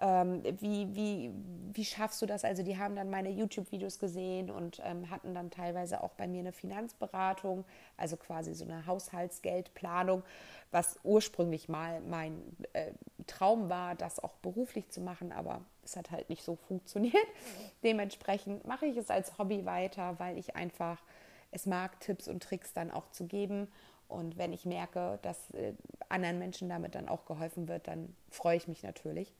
ähm, 0.00 0.42
wie, 0.60 0.94
wie, 0.94 1.30
wie 1.72 1.84
schaffst 1.84 2.22
du 2.22 2.26
das? 2.26 2.44
Also 2.44 2.62
die 2.62 2.78
haben 2.78 2.94
dann 2.94 3.10
meine 3.10 3.30
YouTube-Videos 3.30 3.98
gesehen 3.98 4.50
und 4.50 4.80
ähm, 4.84 5.10
hatten 5.10 5.34
dann 5.34 5.50
teilweise 5.50 6.02
auch 6.02 6.12
bei 6.12 6.26
mir 6.26 6.40
eine 6.40 6.52
Finanzberatung, 6.52 7.64
also 7.96 8.16
quasi 8.16 8.54
so 8.54 8.64
eine 8.64 8.86
Haushaltsgeldplanung, 8.86 10.22
was 10.70 10.98
ursprünglich 11.02 11.68
mal 11.68 12.00
mein 12.02 12.40
äh, 12.72 12.92
Traum 13.26 13.68
war, 13.68 13.94
das 13.94 14.22
auch 14.22 14.34
beruflich 14.34 14.88
zu 14.90 15.00
machen, 15.00 15.32
aber 15.32 15.62
es 15.84 15.96
hat 15.96 16.10
halt 16.10 16.28
nicht 16.30 16.42
so 16.42 16.56
funktioniert. 16.56 17.16
Dementsprechend 17.82 18.66
mache 18.66 18.86
ich 18.86 18.96
es 18.96 19.10
als 19.10 19.38
Hobby 19.38 19.66
weiter, 19.66 20.18
weil 20.18 20.38
ich 20.38 20.54
einfach 20.56 21.02
es 21.50 21.66
mag, 21.66 21.98
Tipps 22.00 22.28
und 22.28 22.42
Tricks 22.42 22.72
dann 22.72 22.90
auch 22.90 23.10
zu 23.10 23.26
geben 23.26 23.68
und 24.08 24.38
wenn 24.38 24.52
ich 24.52 24.64
merke, 24.64 25.18
dass 25.22 25.50
äh, 25.50 25.74
anderen 26.08 26.38
Menschen 26.38 26.68
damit 26.68 26.94
dann 26.94 27.08
auch 27.08 27.26
geholfen 27.26 27.68
wird, 27.68 27.86
dann 27.86 28.14
freue 28.30 28.56
ich 28.56 28.66
mich 28.66 28.82
natürlich. 28.82 29.34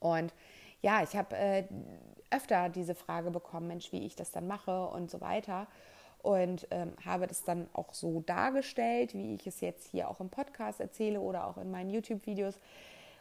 Und 0.00 0.32
ja, 0.80 1.02
ich 1.02 1.16
habe 1.16 1.36
äh, 1.36 1.64
öfter 2.30 2.68
diese 2.68 2.94
Frage 2.94 3.30
bekommen, 3.30 3.68
Mensch, 3.68 3.92
wie 3.92 4.06
ich 4.06 4.16
das 4.16 4.30
dann 4.30 4.46
mache 4.46 4.86
und 4.86 5.10
so 5.10 5.20
weiter. 5.20 5.66
Und 6.22 6.66
ähm, 6.70 6.92
habe 7.04 7.26
das 7.26 7.44
dann 7.44 7.68
auch 7.72 7.94
so 7.94 8.20
dargestellt, 8.20 9.14
wie 9.14 9.34
ich 9.34 9.46
es 9.46 9.60
jetzt 9.60 9.88
hier 9.88 10.08
auch 10.08 10.20
im 10.20 10.30
Podcast 10.30 10.80
erzähle 10.80 11.20
oder 11.20 11.46
auch 11.46 11.56
in 11.58 11.70
meinen 11.70 11.90
YouTube-Videos. 11.90 12.54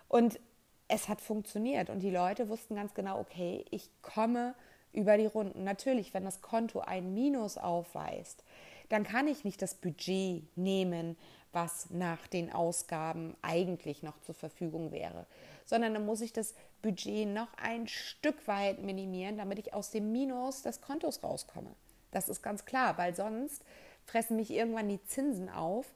Und 0.08 0.40
es 0.88 1.10
hat 1.10 1.22
funktioniert 1.22 1.90
und 1.90 2.00
die 2.00 2.10
Leute 2.10 2.50
wussten 2.50 2.76
ganz 2.76 2.94
genau, 2.94 3.20
okay, 3.20 3.66
ich 3.72 3.90
komme 4.02 4.56
über 4.94 5.18
die 5.18 5.26
Runden. 5.26 5.63
Natürlich, 5.63 6.13
wenn 6.13 6.24
das 6.24 6.42
Konto 6.42 6.80
ein 6.80 7.13
Minus 7.13 7.58
aufweist, 7.58 8.44
dann 8.90 9.04
kann 9.04 9.28
ich 9.28 9.44
nicht 9.44 9.62
das 9.62 9.76
Budget 9.76 10.44
nehmen, 10.58 11.18
was 11.58 11.89
nach 11.89 12.28
den 12.28 12.54
Ausgaben 12.54 13.36
eigentlich 13.41 14.04
noch 14.04 14.22
zur 14.22 14.36
Verfügung 14.36 14.91
wäre, 14.91 15.26
sondern 15.65 15.96
dann 15.96 16.06
muss 16.06 16.22
ich 16.22 16.32
das 16.32 16.54
Budget 16.84 17.28
noch 17.28 17.52
ein 17.58 17.88
Stück 17.88 18.48
weit 18.48 18.84
minimieren, 18.84 19.38
damit 19.38 19.58
ich 19.58 19.74
aus 19.74 19.89
dem 19.89 20.12
Minus 20.12 20.62
des 20.62 20.82
Kontos 20.82 21.24
rauskomme. 21.24 21.74
Das 22.12 22.30
ist 22.30 22.43
ganz 22.43 22.65
klar, 22.65 23.00
weil 23.00 23.15
sonst 23.15 23.63
fressen 24.06 24.36
mich 24.36 24.52
irgendwann 24.52 24.88
die 24.88 25.04
Zinsen 25.06 25.50
auf, 25.50 25.88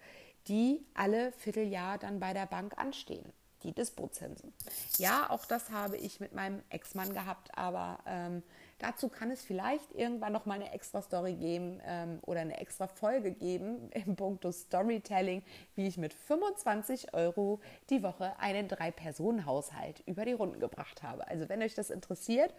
die 0.48 0.84
alle 0.96 1.32
Vierteljahr 1.34 2.00
dann 2.00 2.20
bei 2.20 2.34
der 2.34 2.48
Bank 2.48 2.76
anstehen. 2.80 3.32
die 3.64 3.74
Dispozinsen. 3.74 4.52
Ja, 4.98 5.30
auch 5.30 5.46
das 5.46 5.70
habe 5.70 5.96
ich 5.96 6.20
mit 6.20 6.34
meinem 6.34 6.64
Ex-Mann 6.70 7.14
gehabt, 7.14 7.56
aber 7.56 8.00
ähm, 8.08 8.42
dazu 8.82 9.10
kann 9.10 9.32
es 9.32 9.44
vielleicht 9.44 9.94
irgendwann 9.94 10.34
noch 10.34 10.46
mal 10.46 10.56
eine 10.56 10.72
extra 10.74 11.02
Story 11.02 11.34
geben 11.34 11.80
ähm, 11.86 12.20
oder 12.24 12.42
eine 12.42 12.60
extra 12.60 12.88
Folge 12.88 13.32
geben 13.32 13.90
im 13.92 14.16
Punkt 14.16 14.46
Storytelling, 14.52 15.44
wie 15.76 15.88
ich 15.88 15.98
mit 15.98 16.14
25 16.14 17.14
Euro 17.14 17.60
die 17.90 18.04
Woche 18.04 18.38
einen 18.40 18.68
Drei-Personen-Haushalt 18.68 20.02
über 20.06 20.26
die 20.26 20.34
Runden 20.34 20.60
gebracht 20.60 21.04
habe. 21.04 21.28
Also 21.28 21.50
wenn 21.50 21.62
euch 21.62 21.76
das 21.76 21.90
interessiert, 21.90 22.54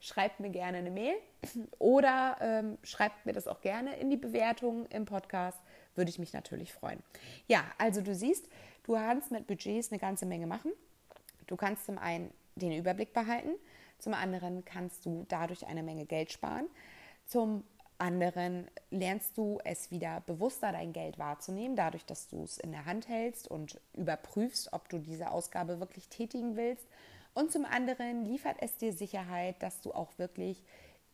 schreibt 0.00 0.40
mir 0.40 0.50
gerne 0.50 0.78
eine 0.78 0.90
Mail 0.90 1.14
oder 1.78 2.36
ähm, 2.40 2.78
schreibt 2.82 3.26
mir 3.26 3.32
das 3.32 3.46
auch 3.46 3.60
gerne 3.60 3.96
in 3.96 4.10
die 4.10 4.16
Bewertung 4.16 4.86
im 4.86 5.04
Podcast. 5.04 5.58
Würde 5.94 6.10
ich 6.10 6.18
mich 6.18 6.32
natürlich 6.32 6.72
freuen. 6.72 7.02
Ja, 7.48 7.64
also 7.78 8.00
du 8.00 8.14
siehst, 8.14 8.48
Du 8.88 8.94
kannst 8.94 9.30
mit 9.30 9.46
Budgets 9.46 9.92
eine 9.92 9.98
ganze 9.98 10.24
Menge 10.24 10.46
machen. 10.46 10.72
Du 11.46 11.56
kannst 11.56 11.84
zum 11.84 11.98
einen 11.98 12.32
den 12.56 12.72
Überblick 12.72 13.12
behalten, 13.12 13.50
zum 13.98 14.14
anderen 14.14 14.64
kannst 14.64 15.04
du 15.06 15.24
dadurch 15.28 15.66
eine 15.66 15.82
Menge 15.82 16.06
Geld 16.06 16.32
sparen, 16.32 16.66
zum 17.26 17.64
anderen 17.98 18.70
lernst 18.90 19.36
du 19.36 19.58
es 19.64 19.90
wieder 19.90 20.20
bewusster, 20.20 20.72
dein 20.72 20.92
Geld 20.92 21.18
wahrzunehmen, 21.18 21.76
dadurch, 21.76 22.06
dass 22.06 22.28
du 22.28 22.44
es 22.44 22.58
in 22.58 22.70
der 22.70 22.86
Hand 22.86 23.08
hältst 23.08 23.48
und 23.48 23.80
überprüfst, 23.94 24.72
ob 24.72 24.88
du 24.88 24.98
diese 24.98 25.30
Ausgabe 25.30 25.80
wirklich 25.80 26.08
tätigen 26.08 26.56
willst. 26.56 26.86
Und 27.34 27.52
zum 27.52 27.64
anderen 27.64 28.24
liefert 28.24 28.56
es 28.60 28.76
dir 28.76 28.92
Sicherheit, 28.92 29.62
dass 29.62 29.80
du 29.80 29.92
auch 29.92 30.16
wirklich 30.16 30.64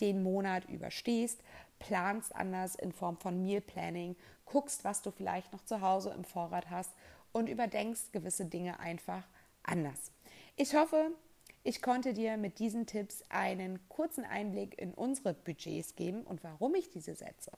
den 0.01 0.23
Monat 0.23 0.69
überstehst, 0.69 1.41
planst 1.79 2.35
anders 2.35 2.75
in 2.75 2.93
Form 2.93 3.17
von 3.17 3.43
Meal 3.43 3.61
Planning, 3.61 4.17
guckst, 4.45 4.85
was 4.85 5.03
du 5.03 5.11
vielleicht 5.11 5.53
noch 5.53 5.65
zu 5.65 5.81
Hause 5.81 6.11
im 6.11 6.25
Vorrat 6.25 6.71
hast 6.71 6.93
und 7.33 7.49
überdenkst 7.49 8.13
gewisse 8.13 8.45
Dinge 8.47 8.79
einfach 8.81 9.25
anders. 9.63 10.13
Ich 10.57 10.75
hoffe, 10.75 11.11
ich 11.67 11.81
konnte 11.81 12.13
dir 12.13 12.37
mit 12.37 12.59
diesen 12.59 12.87
Tipps 12.87 13.23
einen 13.31 13.89
kurzen 13.89 14.25
Einblick 14.25 14.79
in 14.79 14.93
unsere 14.93 15.33
Budgets 15.33 15.97
geben 15.97 16.23
und 16.23 16.45
warum 16.45 16.75
ich 16.75 16.91
diese 16.91 17.15
setze. 17.15 17.53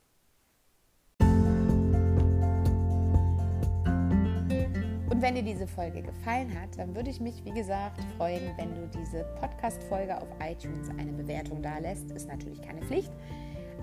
Und 5.09 5.21
wenn 5.21 5.35
dir 5.35 5.43
diese 5.43 5.67
Folge 5.67 6.01
gefallen 6.01 6.57
hat, 6.59 6.77
dann 6.77 6.95
würde 6.95 7.09
ich 7.09 7.19
mich, 7.19 7.43
wie 7.43 7.51
gesagt, 7.51 7.99
freuen, 8.15 8.55
wenn 8.57 8.73
du 8.75 8.87
diese 8.97 9.25
Podcast-Folge 9.41 10.15
auf 10.15 10.27
iTunes 10.41 10.89
eine 10.97 11.11
Bewertung 11.11 11.61
da 11.61 11.77
lässt. 11.79 12.09
Ist 12.11 12.29
natürlich 12.29 12.61
keine 12.61 12.81
Pflicht. 12.83 13.11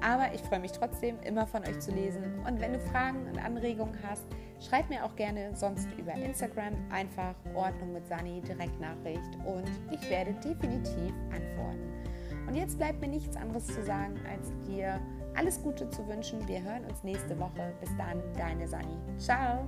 Aber 0.04 0.34
ich 0.34 0.42
freue 0.42 0.60
mich 0.60 0.72
trotzdem, 0.72 1.18
immer 1.22 1.46
von 1.46 1.62
euch 1.62 1.80
zu 1.80 1.90
lesen. 1.90 2.22
Und 2.46 2.60
wenn 2.60 2.74
du 2.74 2.80
Fragen 2.80 3.26
und 3.26 3.42
Anregungen 3.42 3.96
hast, 4.06 4.26
schreib 4.60 4.90
mir 4.90 5.02
auch 5.02 5.16
gerne 5.16 5.56
sonst 5.56 5.88
über 5.96 6.12
Instagram 6.12 6.74
einfach 6.90 7.34
Ordnung 7.54 7.94
mit 7.94 8.06
Sani 8.06 8.42
Direktnachricht 8.42 9.38
und 9.46 9.70
ich 9.90 10.10
werde 10.10 10.34
definitiv 10.34 11.12
antworten. 11.32 11.90
Und 12.46 12.54
jetzt 12.54 12.76
bleibt 12.76 13.00
mir 13.00 13.08
nichts 13.08 13.34
anderes 13.34 13.66
zu 13.66 13.82
sagen, 13.82 14.20
als 14.30 14.52
dir 14.66 15.00
alles 15.34 15.62
Gute 15.62 15.88
zu 15.88 16.06
wünschen. 16.06 16.46
Wir 16.46 16.62
hören 16.62 16.84
uns 16.84 17.02
nächste 17.02 17.38
Woche. 17.38 17.72
Bis 17.80 17.90
dann, 17.96 18.22
deine 18.36 18.68
Sani. 18.68 18.98
Ciao. 19.16 19.66